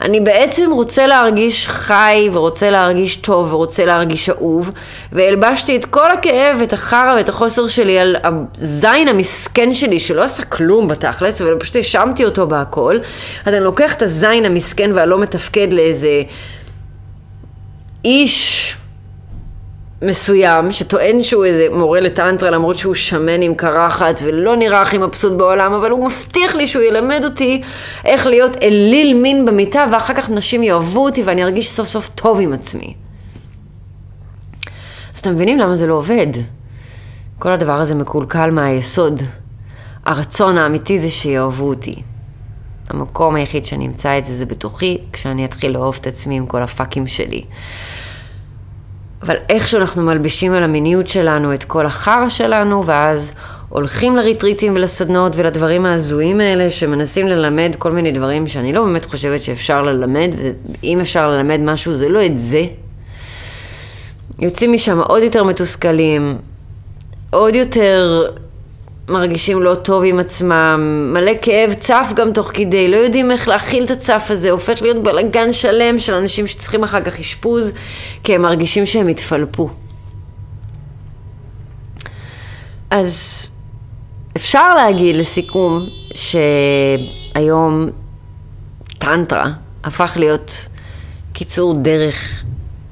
אני 0.00 0.20
בעצם 0.20 0.70
רוצה 0.72 1.06
להרגיש 1.06 1.68
חי, 1.68 2.28
ורוצה 2.32 2.70
להרגיש 2.70 3.16
טוב, 3.16 3.52
ורוצה 3.52 3.84
להרגיש 3.84 4.30
אהוב, 4.30 4.70
והלבשתי 5.12 5.76
את 5.76 5.84
כל 5.84 6.10
הכאב, 6.10 6.60
את 6.62 6.72
החרא 6.72 7.14
ואת 7.16 7.28
החוסר 7.28 7.66
שלי 7.66 7.98
על 7.98 8.16
הזין 8.24 9.08
המסכן 9.08 9.74
שלי, 9.74 10.00
שלא 10.00 10.22
עשה 10.22 10.42
כלום 10.42 10.88
בתכלס, 10.88 11.42
ופשוט 11.44 11.76
האשמתי 11.76 12.24
אותו 12.24 12.46
בהכל. 12.46 12.98
אז 13.44 13.54
אני 13.54 13.64
לוקח 13.64 13.94
את 13.94 14.02
הזין 14.02 14.44
המסכן 14.44 14.90
והלא 15.04 15.18
מתפקד 15.18 15.72
לאיזה 15.72 16.22
איש 18.04 18.76
מסוים 20.02 20.72
שטוען 20.72 21.22
שהוא 21.22 21.44
איזה 21.44 21.66
מורה 21.72 22.00
לטנטרה 22.00 22.50
למרות 22.50 22.78
שהוא 22.78 22.94
שמן 22.94 23.42
עם 23.42 23.54
קרחת 23.54 24.20
ולא 24.24 24.56
נראה 24.56 24.82
הכי 24.82 24.98
מבסוט 24.98 25.32
בעולם 25.32 25.72
אבל 25.72 25.90
הוא 25.90 26.06
מבטיח 26.06 26.54
לי 26.54 26.66
שהוא 26.66 26.82
ילמד 26.82 27.20
אותי 27.24 27.62
איך 28.04 28.26
להיות 28.26 28.56
אליל 28.62 29.14
מין 29.14 29.44
במיטה 29.44 29.84
ואחר 29.92 30.14
כך 30.14 30.30
נשים 30.30 30.62
יאהבו 30.62 31.04
אותי 31.04 31.22
ואני 31.22 31.44
ארגיש 31.44 31.70
סוף 31.70 31.88
סוף 31.88 32.08
טוב 32.14 32.40
עם 32.40 32.52
עצמי. 32.52 32.94
אז 35.14 35.18
אתם 35.18 35.34
מבינים 35.34 35.58
למה 35.58 35.76
זה 35.76 35.86
לא 35.86 35.94
עובד? 35.94 36.26
כל 37.38 37.52
הדבר 37.52 37.80
הזה 37.80 37.94
מקולקל 37.94 38.50
מהיסוד. 38.50 39.22
הרצון 40.04 40.58
האמיתי 40.58 40.98
זה 40.98 41.10
שיאהבו 41.10 41.68
אותי. 41.68 42.02
המקום 42.90 43.34
היחיד 43.34 43.66
שאני 43.66 43.86
אמצא 43.86 44.18
את 44.18 44.24
זה 44.24 44.34
זה 44.34 44.46
בתוכי, 44.46 44.98
כשאני 45.12 45.44
אתחיל 45.44 45.72
לאהוב 45.72 45.96
את 46.00 46.06
עצמי 46.06 46.36
עם 46.36 46.46
כל 46.46 46.62
הפאקים 46.62 47.06
שלי. 47.06 47.44
אבל 49.22 49.36
איכשהו 49.48 49.80
אנחנו 49.80 50.02
מלבישים 50.02 50.52
על 50.52 50.62
המיניות 50.62 51.08
שלנו 51.08 51.54
את 51.54 51.64
כל 51.64 51.86
החרא 51.86 52.28
שלנו, 52.28 52.86
ואז 52.86 53.32
הולכים 53.68 54.16
לריטריטים 54.16 54.72
ולסדנות 54.76 55.32
ולדברים 55.36 55.86
ההזויים 55.86 56.40
האלה, 56.40 56.70
שמנסים 56.70 57.28
ללמד 57.28 57.76
כל 57.78 57.92
מיני 57.92 58.12
דברים 58.12 58.46
שאני 58.46 58.72
לא 58.72 58.84
באמת 58.84 59.04
חושבת 59.04 59.42
שאפשר 59.42 59.82
ללמד, 59.82 60.30
ואם 60.82 61.00
אפשר 61.00 61.28
ללמד 61.28 61.60
משהו 61.60 61.96
זה 61.96 62.08
לא 62.08 62.26
את 62.26 62.38
זה. 62.38 62.62
יוצאים 64.38 64.72
משם 64.72 65.00
עוד 65.00 65.22
יותר 65.22 65.44
מתוסכלים, 65.44 66.38
עוד 67.30 67.54
יותר 67.54 68.26
מרגישים 69.08 69.62
לא 69.62 69.74
טוב 69.74 70.02
עם 70.06 70.18
עצמם, 70.18 71.10
מלא 71.12 71.32
כאב 71.42 71.72
צף 71.72 72.12
גם 72.16 72.32
תוך 72.32 72.50
כדי, 72.54 72.88
לא 72.88 72.96
יודעים 72.96 73.30
איך 73.30 73.48
להכיל 73.48 73.84
את 73.84 73.90
הצף 73.90 74.26
הזה, 74.30 74.50
הופך 74.50 74.82
להיות 74.82 75.02
בלאגן 75.02 75.52
שלם 75.52 75.98
של 75.98 76.14
אנשים 76.14 76.46
שצריכים 76.46 76.84
אחר 76.84 77.00
כך 77.02 77.20
אשפוז, 77.20 77.72
כי 78.22 78.34
הם 78.34 78.42
מרגישים 78.42 78.86
שהם 78.86 79.08
התפלפו. 79.08 79.68
אז 82.90 83.46
אפשר 84.36 84.74
להגיד 84.74 85.16
לסיכום 85.16 85.86
שהיום 86.14 87.88
טנטרה 88.98 89.52
הפך 89.84 90.12
להיות 90.16 90.68
קיצור 91.32 91.74
דרך 91.82 92.44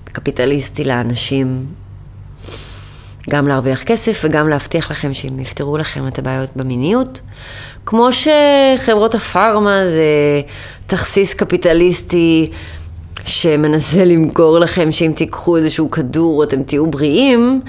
קפיטליסטי 0.04 0.84
לאנשים 0.84 1.66
גם 3.30 3.48
להרוויח 3.48 3.82
כסף 3.82 4.20
וגם 4.24 4.48
להבטיח 4.48 4.90
לכם 4.90 5.14
שהם 5.14 5.40
יפתרו 5.40 5.76
לכם 5.76 6.08
את 6.08 6.18
הבעיות 6.18 6.56
במיניות. 6.56 7.20
כמו 7.86 8.08
שחברות 8.12 9.14
הפארמה 9.14 9.86
זה 9.86 10.02
תכסיס 10.86 11.34
קפיטליסטי 11.34 12.50
שמנסה 13.24 14.04
למכור 14.04 14.58
לכם 14.58 14.92
שאם 14.92 15.12
תיקחו 15.16 15.56
איזשהו 15.56 15.90
כדור 15.90 16.44
אתם 16.44 16.62
תהיו 16.62 16.86
בריאים, 16.86 17.60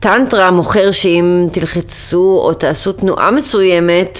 טנטרה 0.00 0.50
מוכר 0.50 0.90
שאם 0.90 1.46
תלחצו 1.52 2.40
או 2.44 2.54
תעשו 2.54 2.92
תנועה 2.92 3.30
מסוימת, 3.30 4.18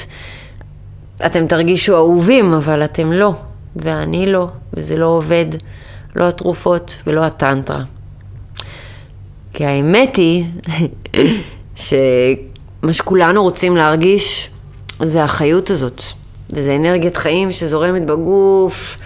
אתם 1.27 1.47
תרגישו 1.47 1.97
אהובים, 1.97 2.55
אבל 2.55 2.85
אתם 2.85 3.13
לא, 3.13 3.33
ואני 3.77 4.33
לא, 4.33 4.49
וזה 4.75 4.97
לא 4.97 5.07
עובד. 5.07 5.47
לא 6.17 6.29
התרופות 6.29 7.03
ולא 7.07 7.25
הטנטרה. 7.25 7.83
כי 9.53 9.65
האמת 9.65 10.17
היא 10.17 10.45
שמה 11.77 12.93
שכולנו 12.93 13.43
רוצים 13.43 13.77
להרגיש 13.77 14.51
זה 15.03 15.25
החיות 15.25 15.71
הזאת, 15.71 16.03
וזה 16.51 16.77
אנרגיית 16.77 17.17
חיים 17.17 17.53
שזורמת 17.53 18.07
בגוף, 18.07 18.99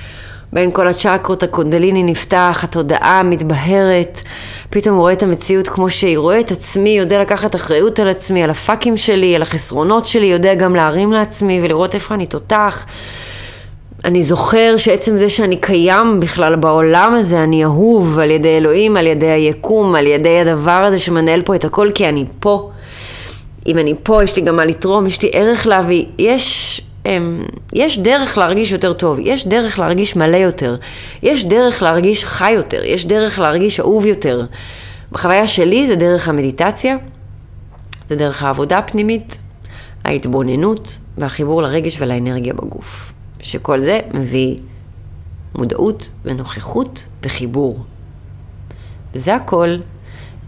בין 0.53 0.71
כל 0.71 0.89
הצ'קרות, 0.89 1.43
הקונדליני 1.43 2.03
נפתח, 2.03 2.61
התודעה 2.65 3.23
מתבהרת, 3.23 4.23
פתאום 4.71 4.95
הוא 4.95 5.03
רואה 5.03 5.13
את 5.13 5.23
המציאות 5.23 5.69
כמו 5.69 5.91
שהיא, 5.91 6.19
רואה 6.19 6.41
את 6.41 6.51
עצמי, 6.51 6.91
יודע 6.91 7.21
לקחת 7.21 7.55
אחריות 7.55 8.01
על 8.01 8.09
עצמי, 8.09 8.43
על 8.45 8.51
הפאקים 8.51 8.97
שלי, 8.97 9.37
על 9.37 9.43
החסרונות 9.43 10.07
שלי, 10.07 10.27
יודע 10.27 10.55
גם 10.55 10.75
להרים 10.75 11.13
לעצמי 11.13 11.61
ולראות 11.63 11.95
איפה 11.95 12.15
אני 12.15 12.27
תותח. 12.27 12.87
אני 14.05 14.23
זוכר 14.23 14.77
שעצם 14.77 15.17
זה 15.17 15.29
שאני 15.29 15.57
קיים 15.57 16.21
בכלל 16.21 16.57
בעולם 16.57 17.13
הזה, 17.15 17.45
אני 17.45 17.65
אהוב 17.65 18.19
על 18.19 18.31
ידי 18.31 18.57
אלוהים, 18.57 18.97
על 18.97 19.07
ידי 19.07 19.27
היקום, 19.27 19.95
על 19.95 20.07
ידי 20.07 20.41
הדבר 20.41 20.71
הזה 20.71 20.99
שמנהל 20.99 21.43
פה 21.43 21.55
את 21.55 21.65
הכל, 21.65 21.91
כי 21.95 22.09
אני 22.09 22.25
פה. 22.41 22.71
אם 23.67 23.79
אני 23.79 23.95
פה, 24.03 24.25
יש 24.25 24.37
לי 24.37 24.43
גם 24.43 24.57
מה 24.57 24.65
לתרום, 24.65 25.07
יש 25.07 25.23
לי 25.23 25.31
ערך 25.33 25.67
להביא. 25.67 26.05
יש, 26.19 26.81
אמ, 27.07 27.45
יש 27.73 27.99
דרך 27.99 28.39
להרגיש 28.39 28.73
יותר 28.73 28.93
טוב, 28.93 29.19
יש 29.21 29.47
דרך 29.47 29.79
להרגיש 29.79 30.17
מלא 30.17 30.37
יותר, 30.37 30.77
יש 31.23 31.45
דרך 31.45 31.83
להרגיש 31.83 32.25
חי 32.25 32.51
יותר, 32.51 32.85
יש 32.85 33.07
דרך 33.07 33.39
להרגיש 33.39 33.81
אהוב 33.81 34.07
יותר. 34.07 34.45
בחוויה 35.13 35.47
שלי 35.47 35.87
זה 35.87 35.97
דרך 35.97 36.29
המדיטציה, 36.29 36.97
זה 38.09 38.17
דרך 38.17 38.43
העבודה 38.43 38.79
הפנימית, 38.79 39.39
ההתבוננות 40.05 40.99
והחיבור 41.19 41.63
לרגש 41.63 41.97
ולאנרגיה 42.01 42.55
בגוף. 42.55 43.14
שכל 43.45 43.81
זה 43.81 44.01
מביא 44.15 44.57
מודעות 45.55 46.11
ונוכחות 46.25 47.07
וחיבור. 47.23 47.79
וזה 49.15 49.35
הכל, 49.35 49.77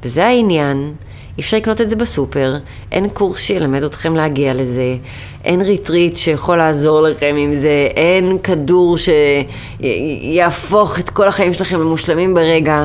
וזה 0.05 0.27
העניין. 0.27 0.95
אי 1.39 1.43
אפשר 1.43 1.57
לקנות 1.57 1.81
את 1.81 1.91
זה 1.91 1.97
בסופר, 1.97 2.57
אין 2.93 3.09
קורס 3.09 3.41
שילמד 3.41 3.83
אתכם 3.83 4.17
להגיע 4.17 4.55
לזה, 4.55 4.97
אין 5.45 5.61
retreat 5.61 6.17
שיכול 6.17 6.57
לעזור 6.57 7.01
לכם 7.01 7.35
עם 7.39 7.55
זה, 7.55 7.89
אין 7.97 8.39
כדור 8.43 8.97
שיהפוך 9.81 10.99
את 10.99 11.11
כל 11.11 11.29
החיים 11.29 11.53
שלכם 11.53 11.81
למושלמים 11.81 12.35
ברגע, 12.35 12.85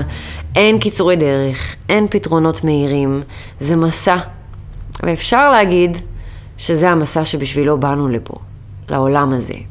אין 0.55 0.77
קיצורי 0.77 1.15
דרך, 1.15 1.75
אין 1.89 2.07
פתרונות 2.07 2.63
מהירים, 2.63 3.21
זה 3.59 3.75
מסע. 3.75 4.17
ואפשר 5.03 5.51
להגיד 5.51 5.97
שזה 6.57 6.89
המסע 6.89 7.25
שבשבילו 7.25 7.79
באנו 7.79 8.07
לפה, 8.07 8.35
לעולם 8.89 9.33
הזה. 9.33 9.70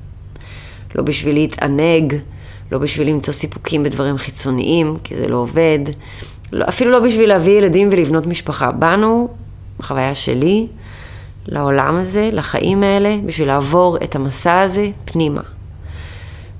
לא 0.94 1.02
בשביל 1.02 1.34
להתענג, 1.34 2.14
לא 2.72 2.78
בשביל 2.78 3.08
למצוא 3.08 3.34
סיפוקים 3.34 3.82
בדברים 3.82 4.18
חיצוניים, 4.18 4.96
כי 5.04 5.16
זה 5.16 5.28
לא 5.28 5.36
עובד, 5.36 5.78
לא, 6.52 6.64
אפילו 6.68 6.90
לא 6.90 7.00
בשביל 7.00 7.28
להביא 7.28 7.58
ילדים 7.58 7.88
ולבנות 7.92 8.26
משפחה. 8.26 8.72
באנו, 8.72 9.28
בחוויה 9.78 10.14
שלי, 10.14 10.66
לעולם 11.46 11.96
הזה, 11.96 12.30
לחיים 12.32 12.82
האלה, 12.82 13.16
בשביל 13.26 13.48
לעבור 13.48 13.96
את 13.96 14.16
המסע 14.16 14.60
הזה 14.60 14.90
פנימה. 15.04 15.42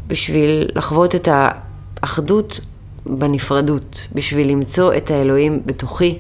בשביל 0.07 0.69
לחוות 0.75 1.14
את 1.14 1.29
האחדות 1.33 2.61
בנפרדות, 3.07 4.09
בשביל 4.14 4.49
למצוא 4.49 4.95
את 4.97 5.11
האלוהים 5.11 5.62
בתוכי, 5.66 6.19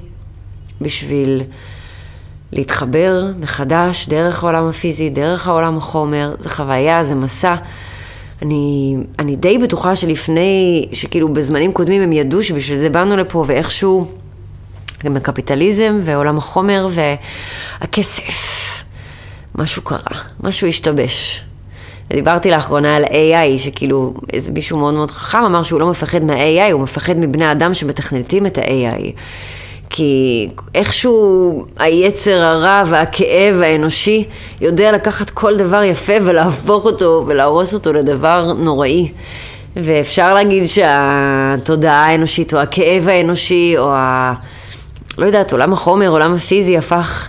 בשביל 0.80 1.42
להתחבר 2.52 3.26
מחדש 3.40 4.08
דרך 4.08 4.44
העולם 4.44 4.68
הפיזי, 4.68 5.10
דרך 5.10 5.46
העולם 5.46 5.78
החומר, 5.78 6.34
זה 6.38 6.48
חוויה, 6.48 7.04
זה 7.04 7.14
מסע. 7.14 7.56
אני, 8.42 8.96
אני 9.18 9.36
די 9.36 9.58
בטוחה 9.58 9.96
שלפני, 9.96 10.88
שכאילו 10.92 11.28
בזמנים 11.28 11.72
קודמים 11.72 12.02
הם 12.02 12.12
ידעו 12.12 12.42
שבשביל 12.42 12.78
זה 12.78 12.88
באנו 12.88 13.16
לפה 13.16 13.44
ואיכשהו, 13.46 14.06
גם 15.04 15.16
הקפיטליזם 15.16 15.98
ועולם 16.02 16.38
החומר 16.38 16.88
והכסף, 16.90 18.84
משהו 19.54 19.82
קרה, 19.82 20.22
משהו 20.42 20.68
השתבש. 20.68 21.44
דיברתי 22.12 22.50
לאחרונה 22.50 22.96
על 22.96 23.04
AI, 23.04 23.58
שכאילו 23.58 24.14
איזה 24.32 24.52
מישהו 24.52 24.78
מאוד 24.78 24.94
מאוד 24.94 25.10
חכם 25.10 25.44
אמר 25.44 25.62
שהוא 25.62 25.80
לא 25.80 25.90
מפחד 25.90 26.24
מה-AI, 26.24 26.72
הוא 26.72 26.80
מפחד 26.80 27.18
מבני 27.18 27.52
אדם 27.52 27.74
שמתכנתים 27.74 28.46
את 28.46 28.58
ה-AI. 28.58 29.12
כי 29.90 30.48
איכשהו 30.74 31.64
היצר 31.78 32.44
הרע 32.44 32.82
והכאב 32.86 33.60
האנושי 33.60 34.24
יודע 34.60 34.92
לקחת 34.92 35.30
כל 35.30 35.56
דבר 35.56 35.82
יפה 35.82 36.12
ולהפוך 36.22 36.84
אותו 36.84 37.24
ולהרוס 37.26 37.74
אותו 37.74 37.92
לדבר 37.92 38.52
נוראי. 38.52 39.08
ואפשר 39.76 40.34
להגיד 40.34 40.66
שהתודעה 40.66 42.06
האנושית 42.06 42.54
או 42.54 42.58
הכאב 42.58 43.08
האנושי 43.08 43.74
או 43.78 43.92
ה... 43.92 44.34
לא 45.18 45.26
יודעת, 45.26 45.52
עולם 45.52 45.72
החומר, 45.72 46.08
עולם 46.08 46.34
הפיזי 46.34 46.76
הפך 46.76 47.28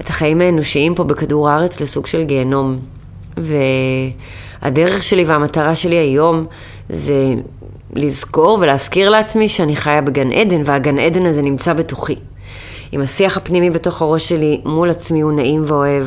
את 0.00 0.08
החיים 0.08 0.40
האנושיים 0.40 0.94
פה 0.94 1.04
בכדור 1.04 1.50
הארץ 1.50 1.80
לסוג 1.80 2.06
של 2.06 2.22
גיהנום. 2.22 2.78
והדרך 3.36 5.02
שלי 5.02 5.24
והמטרה 5.24 5.74
שלי 5.74 5.96
היום 5.96 6.46
זה 6.88 7.34
לזכור 7.94 8.58
ולהזכיר 8.60 9.10
לעצמי 9.10 9.48
שאני 9.48 9.76
חיה 9.76 10.00
בגן 10.00 10.32
עדן, 10.32 10.62
והגן 10.64 10.98
עדן 10.98 11.26
הזה 11.26 11.42
נמצא 11.42 11.72
בתוכי. 11.72 12.16
אם 12.92 13.00
השיח 13.00 13.36
הפנימי 13.36 13.70
בתוך 13.70 14.02
הראש 14.02 14.28
שלי 14.28 14.60
מול 14.64 14.90
עצמי 14.90 15.20
הוא 15.20 15.32
נעים 15.32 15.62
ואוהב, 15.66 16.04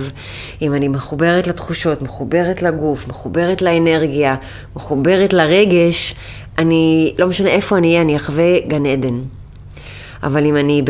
אם 0.62 0.74
אני 0.74 0.88
מחוברת 0.88 1.48
לתחושות, 1.48 2.02
מחוברת 2.02 2.62
לגוף, 2.62 3.08
מחוברת 3.08 3.62
לאנרגיה, 3.62 4.36
מחוברת 4.76 5.34
לרגש, 5.34 6.16
אני, 6.58 7.14
לא 7.20 7.28
משנה 7.28 7.50
איפה 7.50 7.78
אני 7.78 7.88
אהיה, 7.88 8.02
אני 8.02 8.16
אחווה 8.16 8.60
גן 8.68 8.86
עדן. 8.86 9.16
אבל 10.24 10.46
אם 10.46 10.58
אני 10.58 10.82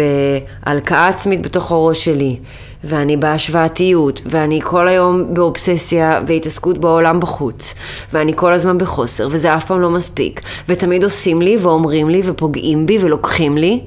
בהלקאה 0.65 1.08
עצמית 1.08 1.41
בתוך 1.41 1.71
הראש 1.71 2.06
שלי, 2.06 2.38
ואני 2.84 3.17
בהשוואתיות, 3.17 4.22
ואני 4.26 4.62
כל 4.63 4.88
היום 4.88 5.34
באובססיה 5.34 6.22
והתעסקות 6.28 6.78
בעולם 6.78 7.19
בחוץ, 7.19 7.76
ואני 8.13 8.34
כל 8.36 8.54
הזמן 8.54 8.78
בחוסר, 8.78 9.28
וזה 9.32 9.56
אף 9.56 9.65
פעם 9.65 9.82
לא 9.82 9.89
מספיק, 9.89 10.41
ותמיד 10.69 11.04
עושים 11.04 11.41
לי 11.41 11.58
ואומרים 11.58 12.10
לי 12.10 12.22
ופוגעים 12.26 12.86
בי 12.86 12.98
ולוקחים 13.02 13.58
לי, 13.58 13.80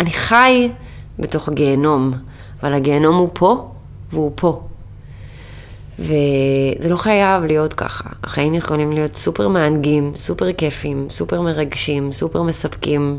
אני 0.00 0.10
חי 0.10 0.68
בתוך 1.18 1.48
גיהנום, 1.48 2.10
אבל 2.62 2.72
הגיהנום 2.72 3.16
הוא 3.16 3.28
פה, 3.32 3.70
והוא 4.12 4.32
פה. 4.34 4.62
וזה 5.98 6.88
לא 6.88 6.96
חייב 6.96 7.44
להיות 7.44 7.74
ככה. 7.74 8.10
החיים 8.24 8.54
יכולים 8.54 8.92
להיות 8.92 9.16
סופר 9.16 9.48
מענגים, 9.48 10.12
סופר 10.14 10.52
כיפים, 10.52 11.06
סופר 11.10 11.40
מרגשים, 11.40 12.12
סופר 12.12 12.42
מספקים. 12.42 13.18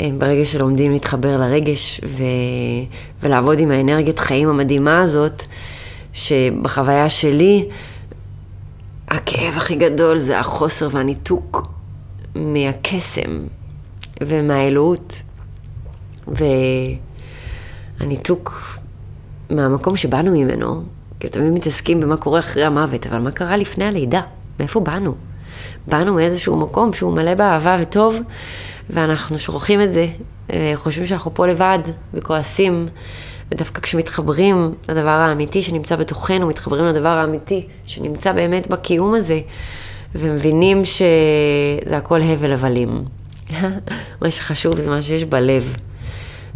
אה, 0.00 0.10
ברגע 0.18 0.44
שלומדים 0.44 0.92
להתחבר 0.92 1.36
לרגש 1.36 2.00
ו... 2.04 2.22
ולעבוד 3.22 3.60
עם 3.60 3.70
האנרגיית 3.70 4.18
חיים 4.18 4.48
המדהימה 4.48 5.00
הזאת, 5.00 5.44
שבחוויה 6.12 7.08
שלי, 7.08 7.68
הכאב 9.08 9.54
הכי 9.56 9.76
גדול 9.76 10.18
זה 10.18 10.38
החוסר 10.38 10.88
והניתוק 10.90 11.72
מהקסם 12.34 13.46
ומהאלוהות, 14.22 15.22
והניתוק 18.00 18.62
מהמקום 19.50 19.96
שבאנו 19.96 20.30
ממנו, 20.30 20.82
כי 21.20 21.28
תמיד 21.28 21.52
מתעסקים 21.52 22.00
במה 22.00 22.16
קורה 22.16 22.38
אחרי 22.38 22.64
המוות, 22.64 23.06
אבל 23.06 23.18
מה 23.18 23.30
קרה 23.30 23.56
לפני 23.56 23.84
הלידה? 23.84 24.20
מאיפה 24.60 24.80
באנו? 24.80 25.14
באנו 25.86 26.14
מאיזשהו 26.14 26.56
מקום 26.56 26.92
שהוא 26.92 27.12
מלא 27.12 27.34
באהבה 27.34 27.76
וטוב, 27.80 28.16
ואנחנו 28.90 29.38
שוכחים 29.38 29.82
את 29.82 29.92
זה, 29.92 30.06
אה, 30.52 30.72
חושבים 30.74 31.06
שאנחנו 31.06 31.34
פה 31.34 31.46
לבד 31.46 31.78
וכועסים, 32.14 32.86
ודווקא 33.52 33.80
כשמתחברים 33.80 34.74
לדבר 34.88 35.08
האמיתי 35.08 35.62
שנמצא 35.62 35.96
בתוכנו, 35.96 36.46
מתחברים 36.46 36.84
לדבר 36.84 37.08
האמיתי 37.08 37.66
שנמצא 37.86 38.32
באמת 38.32 38.66
בקיום 38.66 39.14
הזה, 39.14 39.40
ומבינים 40.14 40.84
שזה 40.84 41.96
הכל 41.96 42.22
הבל 42.22 42.52
הבלים. 42.52 43.04
מה 44.22 44.30
שחשוב 44.30 44.78
זה 44.78 44.90
מה 44.90 45.02
שיש 45.02 45.24
בלב, 45.24 45.76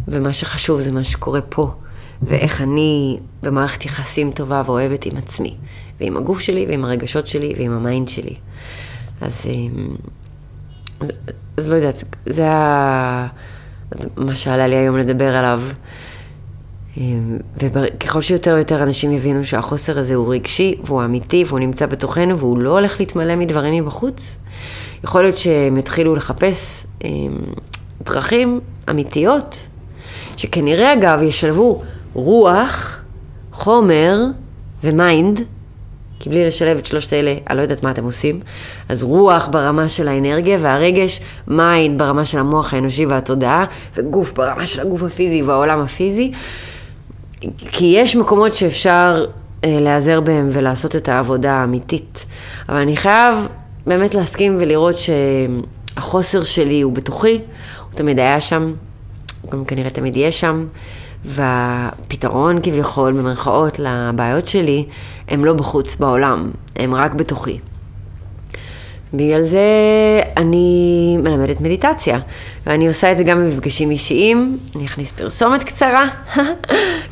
ומה 0.07 0.33
שחשוב 0.33 0.79
זה 0.79 0.91
מה 0.91 1.03
שקורה 1.03 1.41
פה, 1.41 1.71
ואיך 2.21 2.61
אני 2.61 3.19
במערכת 3.43 3.85
יחסים 3.85 4.31
טובה 4.31 4.61
ואוהבת 4.65 5.05
עם 5.05 5.17
עצמי, 5.17 5.55
ועם 5.99 6.17
הגוף 6.17 6.39
שלי, 6.39 6.65
ועם 6.69 6.85
הרגשות 6.85 7.27
שלי, 7.27 7.53
ועם 7.57 7.73
ה 7.73 7.80
mind 7.80 8.07
שלי. 8.07 8.35
אז... 9.21 9.47
אז 11.57 11.71
לא 11.71 11.75
יודעת, 11.75 12.03
זה 12.25 12.49
ה... 12.49 13.27
מה 14.17 14.35
שעלה 14.35 14.67
לי 14.67 14.75
היום 14.75 14.97
לדבר 14.97 15.35
עליו. 15.35 15.61
וככל 17.57 18.21
שיותר 18.21 18.53
ויותר 18.55 18.83
אנשים 18.83 19.11
יבינו 19.11 19.45
שהחוסר 19.45 19.99
הזה 19.99 20.15
הוא 20.15 20.33
רגשי, 20.33 20.75
והוא 20.83 21.03
אמיתי, 21.03 21.43
והוא 21.47 21.59
נמצא 21.59 21.85
בתוכנו, 21.85 22.37
והוא 22.37 22.57
לא 22.57 22.69
הולך 22.69 22.99
להתמלא 22.99 23.35
מדברים 23.35 23.83
מבחוץ, 23.83 24.37
יכול 25.03 25.21
להיות 25.21 25.37
שהם 25.37 25.77
יתחילו 25.77 26.15
לחפש 26.15 26.87
דרכים 28.01 28.59
אמיתיות, 28.89 29.67
שכנראה 30.37 30.93
אגב 30.93 31.21
ישלבו 31.21 31.81
רוח, 32.13 33.01
חומר 33.51 34.19
ו 34.83 34.93
mind, 34.93 35.41
כי 36.23 36.29
בלי 36.29 36.47
לשלב 36.47 36.77
את 36.77 36.85
שלושת 36.85 37.13
אלה, 37.13 37.35
אני 37.49 37.57
לא 37.57 37.61
יודעת 37.61 37.83
מה 37.83 37.91
אתם 37.91 38.03
עושים. 38.03 38.39
אז 38.89 39.03
רוח 39.03 39.47
ברמה 39.47 39.89
של 39.89 40.07
האנרגיה 40.07 40.57
והרגש, 40.61 41.19
mind 41.47 41.97
ברמה 41.99 42.25
של 42.25 42.39
המוח 42.39 42.73
האנושי 42.73 43.05
והתודעה, 43.05 43.65
וגוף 43.95 44.33
ברמה 44.33 44.65
של 44.65 44.81
הגוף 44.81 45.03
הפיזי 45.03 45.41
והעולם 45.41 45.79
הפיזי. 45.79 46.31
כי 47.57 47.85
יש 47.85 48.15
מקומות 48.15 48.53
שאפשר 48.53 49.25
אה, 49.63 49.77
להיעזר 49.81 50.21
בהם 50.21 50.49
ולעשות 50.51 50.95
את 50.95 51.09
העבודה 51.09 51.53
האמיתית. 51.53 52.25
אבל 52.69 52.77
אני 52.77 52.97
חייב 52.97 53.47
באמת 53.87 54.15
להסכים 54.15 54.57
ולראות 54.59 54.95
שהחוסר 54.97 56.43
שלי 56.43 56.81
הוא 56.81 56.93
בתוכי, 56.93 57.39
הוא 57.89 57.93
תמיד 57.95 58.19
היה 58.19 58.41
שם, 58.41 58.73
הוא 59.41 59.51
גם 59.51 59.65
כנראה 59.65 59.89
תמיד 59.89 60.15
יהיה 60.15 60.31
שם, 60.31 60.65
והפתרון 61.25 62.61
כביכול, 62.61 63.13
במרכאות, 63.13 63.79
לבעיות 63.79 64.47
שלי, 64.47 64.85
הם 65.27 65.45
לא 65.45 65.53
בחוץ 65.53 65.95
בעולם, 65.95 66.51
הם 66.75 66.95
רק 66.95 67.13
בתוכי. 67.13 67.59
בגלל 69.13 69.43
זה 69.43 69.61
אני 70.37 71.17
מלמדת 71.23 71.61
מדיטציה, 71.61 72.19
ואני 72.65 72.87
עושה 72.87 73.11
את 73.11 73.17
זה 73.17 73.23
גם 73.23 73.37
במפגשים 73.37 73.91
אישיים, 73.91 74.57
אני 74.75 74.85
אכניס 74.85 75.11
פרסומת 75.11 75.63
קצרה, 75.63 76.07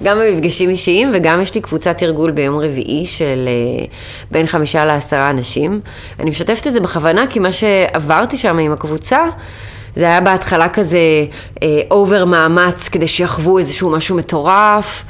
גם 0.03 0.17
במפגשים 0.19 0.69
אישיים 0.69 1.11
וגם 1.13 1.41
יש 1.41 1.55
לי 1.55 1.61
קבוצת 1.61 1.97
תרגול 1.97 2.31
ביום 2.31 2.57
רביעי 2.57 3.05
של 3.05 3.49
uh, 3.49 3.89
בין 4.31 4.45
חמישה 4.45 4.85
לעשרה 4.85 5.29
אנשים. 5.29 5.81
אני 6.19 6.29
משתפת 6.29 6.67
את 6.67 6.73
זה 6.73 6.79
בכוונה 6.79 7.27
כי 7.27 7.39
מה 7.39 7.51
שעברתי 7.51 8.37
שם 8.37 8.57
עם 8.57 8.71
הקבוצה 8.71 9.19
זה 9.95 10.05
היה 10.05 10.21
בהתחלה 10.21 10.69
כזה 10.69 10.99
over 11.91 12.19
אה, 12.19 12.25
מאמץ 12.25 12.89
כדי 12.89 13.07
שיחוו 13.07 13.57
איזשהו 13.57 13.89
משהו 13.89 14.17
מטורף, 14.17 15.03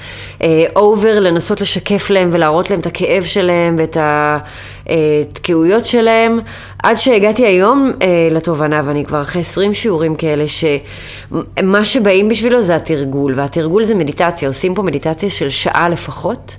over 0.75 1.15
אה, 1.15 1.19
לנסות 1.19 1.61
לשקף 1.61 2.09
להם 2.09 2.29
ולהראות 2.31 2.69
להם 2.69 2.79
את 2.79 2.85
הכאב 2.85 3.23
שלהם 3.23 3.75
ואת 3.79 3.97
התקיעויות 3.99 5.85
שלהם, 5.85 6.39
עד 6.83 6.95
שהגעתי 6.97 7.45
היום 7.45 7.91
אה, 8.01 8.27
לתובנה, 8.31 8.81
ואני 8.85 9.05
כבר 9.05 9.21
אחרי 9.21 9.41
20 9.41 9.73
שיעורים 9.73 10.15
כאלה, 10.15 10.43
שמה 10.47 11.85
שבאים 11.85 12.29
בשבילו 12.29 12.61
זה 12.61 12.75
התרגול, 12.75 13.33
והתרגול 13.35 13.83
זה 13.83 13.95
מדיטציה, 13.95 14.47
עושים 14.47 14.75
פה 14.75 14.81
מדיטציה 14.81 15.29
של 15.29 15.49
שעה 15.49 15.89
לפחות, 15.89 16.57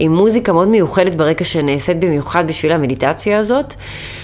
עם 0.00 0.14
מוזיקה 0.14 0.52
מאוד 0.52 0.68
מיוחדת 0.68 1.14
ברקע 1.14 1.44
שנעשית 1.44 2.00
במיוחד 2.00 2.46
בשביל 2.46 2.72
המדיטציה 2.72 3.38
הזאת. 3.38 3.74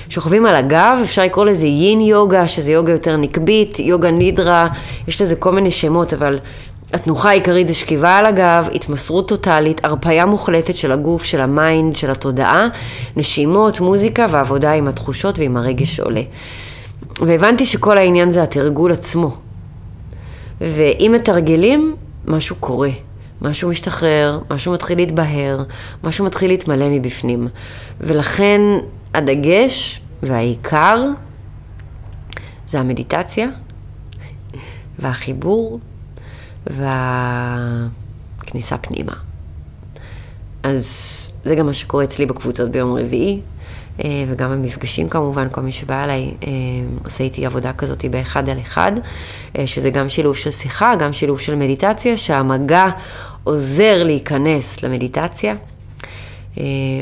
שוכבים 0.09 0.47
על 0.47 0.57
הגב, 0.57 0.99
אפשר 1.03 1.23
לקרוא 1.23 1.45
לזה 1.45 1.67
יין 1.67 2.01
יוגה, 2.01 2.49
שזה 2.49 2.73
יוגה 2.73 2.93
יותר 2.93 3.17
נקבית, 3.17 3.79
יוגה 3.79 4.11
נידרה, 4.11 4.69
יש 5.09 5.23
לזה 5.23 5.37
כל 5.37 5.53
מיני 5.53 5.71
שמות, 5.71 6.13
אבל 6.13 6.39
התנוחה 6.95 7.29
העיקרית 7.29 7.67
זה 7.67 7.75
שכיבה 7.75 8.19
על 8.19 8.27
הגב, 8.27 8.69
התמסרות 8.75 9.29
טוטאלית, 9.29 9.85
הרפיה 9.85 10.27
מוחלטת 10.27 10.77
של 10.77 10.93
הגוף, 10.93 11.25
של 11.25 11.41
ה 11.41 11.50
mind, 11.50 11.97
של 11.97 12.11
התודעה, 12.11 12.69
נשימות, 13.17 13.81
מוזיקה 13.81 14.27
ועבודה 14.31 14.73
עם 14.73 14.89
התחושות 14.89 15.39
ועם 15.39 15.57
הרגש 15.57 15.97
שעולה. 15.97 16.23
והבנתי 17.21 17.67
שכל 17.67 17.99
העניין 17.99 18.31
זה 18.31 18.43
התרגול 18.43 18.93
עצמו. 18.93 19.37
ואם 20.61 21.13
מתרגלים, 21.15 21.97
משהו 22.27 22.57
קורה. 22.57 22.91
משהו 23.43 23.71
משתחרר, 23.71 24.41
משהו 24.51 24.73
מתחיל 24.73 24.99
להתבהר, 24.99 25.63
משהו 26.05 26.25
מתחיל 26.25 26.51
להתמלא 26.51 26.89
מבפנים. 26.89 27.47
ולכן 28.01 28.61
הדגש 29.15 30.01
והעיקר 30.23 31.05
זה 32.67 32.81
המדיטציה 32.81 33.49
והחיבור 34.99 35.81
והכניסה 36.67 37.59
פנימה. 38.79 39.13
אז 40.63 41.31
זה 41.45 41.55
גם 41.55 41.67
מה 41.67 41.73
שקורה 41.73 42.05
אצלי 42.05 42.27
בקבוצות 42.27 42.71
ביום 42.71 42.97
רביעי, 42.97 43.41
אה, 44.05 44.25
וגם 44.29 44.51
במפגשים 44.51 45.09
כמובן, 45.09 45.49
כל 45.51 45.61
מי 45.61 45.73
שבא 45.73 46.05
אליי 46.05 46.31
אה, 46.43 46.51
עושה 47.05 47.25
איתי 47.25 47.47
עבודה 47.47 47.73
כזאת 47.73 48.05
באחד 48.05 48.49
על 48.49 48.59
אחד, 48.61 48.93
אה, 49.59 49.67
שזה 49.67 49.91
גם 49.91 50.09
שילוב 50.09 50.37
של 50.37 50.51
שיחה, 50.51 50.97
גם 50.97 51.13
שילוב 51.13 51.41
של 51.41 51.55
מדיטציה, 51.55 52.17
שהמגע 52.17 52.87
עוזר 53.45 54.03
להיכנס 54.03 54.83
למדיטציה. 54.83 55.55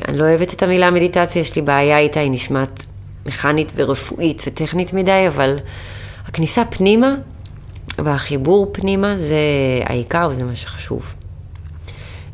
אני 0.09 0.19
לא 0.19 0.25
אוהבת 0.25 0.55
את 0.55 0.63
המילה 0.63 0.91
מדיטציה, 0.91 1.41
יש 1.41 1.57
לי 1.57 1.63
בעיה 1.63 1.99
איתה, 1.99 2.21
היא 2.21 2.31
נשמעת 2.31 2.87
מכנית 3.27 3.73
ורפואית 3.77 4.43
וטכנית 4.47 4.93
מדי, 4.93 5.25
אבל 5.29 5.59
הכניסה 6.27 6.65
פנימה 6.65 7.15
והחיבור 7.99 8.71
פנימה 8.73 9.17
זה 9.17 9.39
העיקר 9.85 10.29
וזה 10.31 10.45
מה 10.45 10.55
שחשוב. 10.55 11.15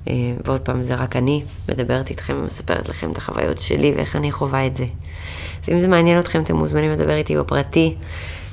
אה, 0.08 0.14
ועוד 0.44 0.60
פעם, 0.60 0.82
זה 0.82 0.94
רק 0.94 1.16
אני 1.16 1.42
מדברת 1.68 2.10
איתכם 2.10 2.34
ומספרת 2.42 2.88
לכם 2.88 3.12
את 3.12 3.18
החוויות 3.18 3.58
שלי 3.58 3.92
ואיך 3.96 4.16
אני 4.16 4.32
חווה 4.32 4.66
את 4.66 4.76
זה. 4.76 4.84
אז 5.62 5.68
אם 5.68 5.82
זה 5.82 5.88
מעניין 5.88 6.18
אתכם, 6.18 6.42
אתם 6.42 6.56
מוזמנים 6.56 6.90
לדבר 6.90 7.16
איתי 7.16 7.36
בפרטי. 7.36 7.94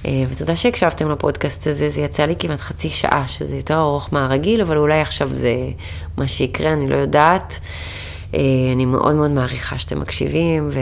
אה, 0.06 0.24
ותודה 0.30 0.56
שהקשבתם 0.56 1.12
לפודקאסט 1.12 1.68
הזה, 1.68 1.90
זה 1.90 2.02
יצא 2.02 2.26
לי 2.26 2.36
כמעט 2.40 2.60
חצי 2.62 2.90
שעה, 2.90 3.28
שזה 3.28 3.56
יותר 3.56 3.80
ארוך 3.80 4.10
מהרגיל, 4.12 4.62
אבל 4.62 4.78
אולי 4.78 5.02
עכשיו 5.02 5.30
זה 5.34 5.54
מה 6.18 6.28
שיקרה, 6.28 6.74
אני 6.74 6.90
לא 6.90 6.96
יודעת. 6.96 7.60
אה, 8.36 8.40
אני 8.74 8.86
מאוד 8.86 9.16
מאוד 9.16 9.32
מעריכה 9.32 9.78
שאתם 9.78 10.00
מקשיבים, 10.00 10.70
ו... 10.72 10.80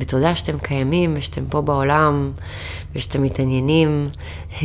ותודה 0.00 0.34
שאתם 0.34 0.58
קיימים 0.58 1.14
ושאתם 1.16 1.44
פה 1.48 1.60
בעולם 1.60 2.32
ושאתם 2.94 3.22
מתעניינים 3.22 4.04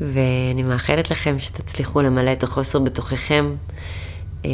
ואני 0.00 0.62
מאחלת 0.62 1.10
לכם 1.10 1.38
שתצליחו 1.38 2.02
למלא 2.02 2.32
את 2.32 2.42
החוסר 2.42 2.78
בתוככם 2.78 3.54
אה, 4.44 4.50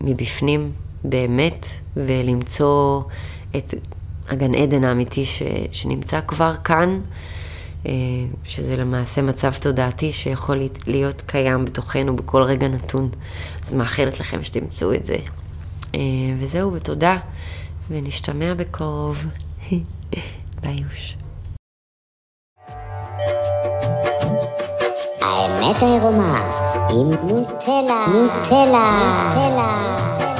מבפנים 0.00 0.72
באמת 1.04 1.66
ולמצוא 1.96 3.02
את 3.56 3.74
הגן 4.28 4.54
עדן 4.54 4.84
האמיתי 4.84 5.24
ש, 5.24 5.42
שנמצא 5.72 6.20
כבר 6.20 6.54
כאן, 6.64 7.00
אה, 7.86 7.92
שזה 8.44 8.76
למעשה 8.76 9.22
מצב 9.22 9.52
תודעתי 9.52 10.12
שיכול 10.12 10.62
להיות 10.86 11.22
קיים 11.26 11.64
בתוכנו 11.64 12.16
בכל 12.16 12.42
רגע 12.42 12.68
נתון. 12.68 13.08
אז 13.66 13.72
מאחלת 13.72 14.20
לכם 14.20 14.42
שתמצאו 14.42 14.94
את 14.94 15.04
זה. 15.04 15.16
אה, 15.94 16.00
וזהו, 16.38 16.72
ותודה. 16.72 17.18
ונשתמע 17.88 18.54
בקרוב. 18.54 19.26
ביוש. 20.62 21.16
האמת 25.20 25.82
העירומה 25.82 26.50
עם 26.90 27.28
נוטלה, 27.28 28.04
נוטלה, 28.08 29.24
נוטלה. 29.24 30.31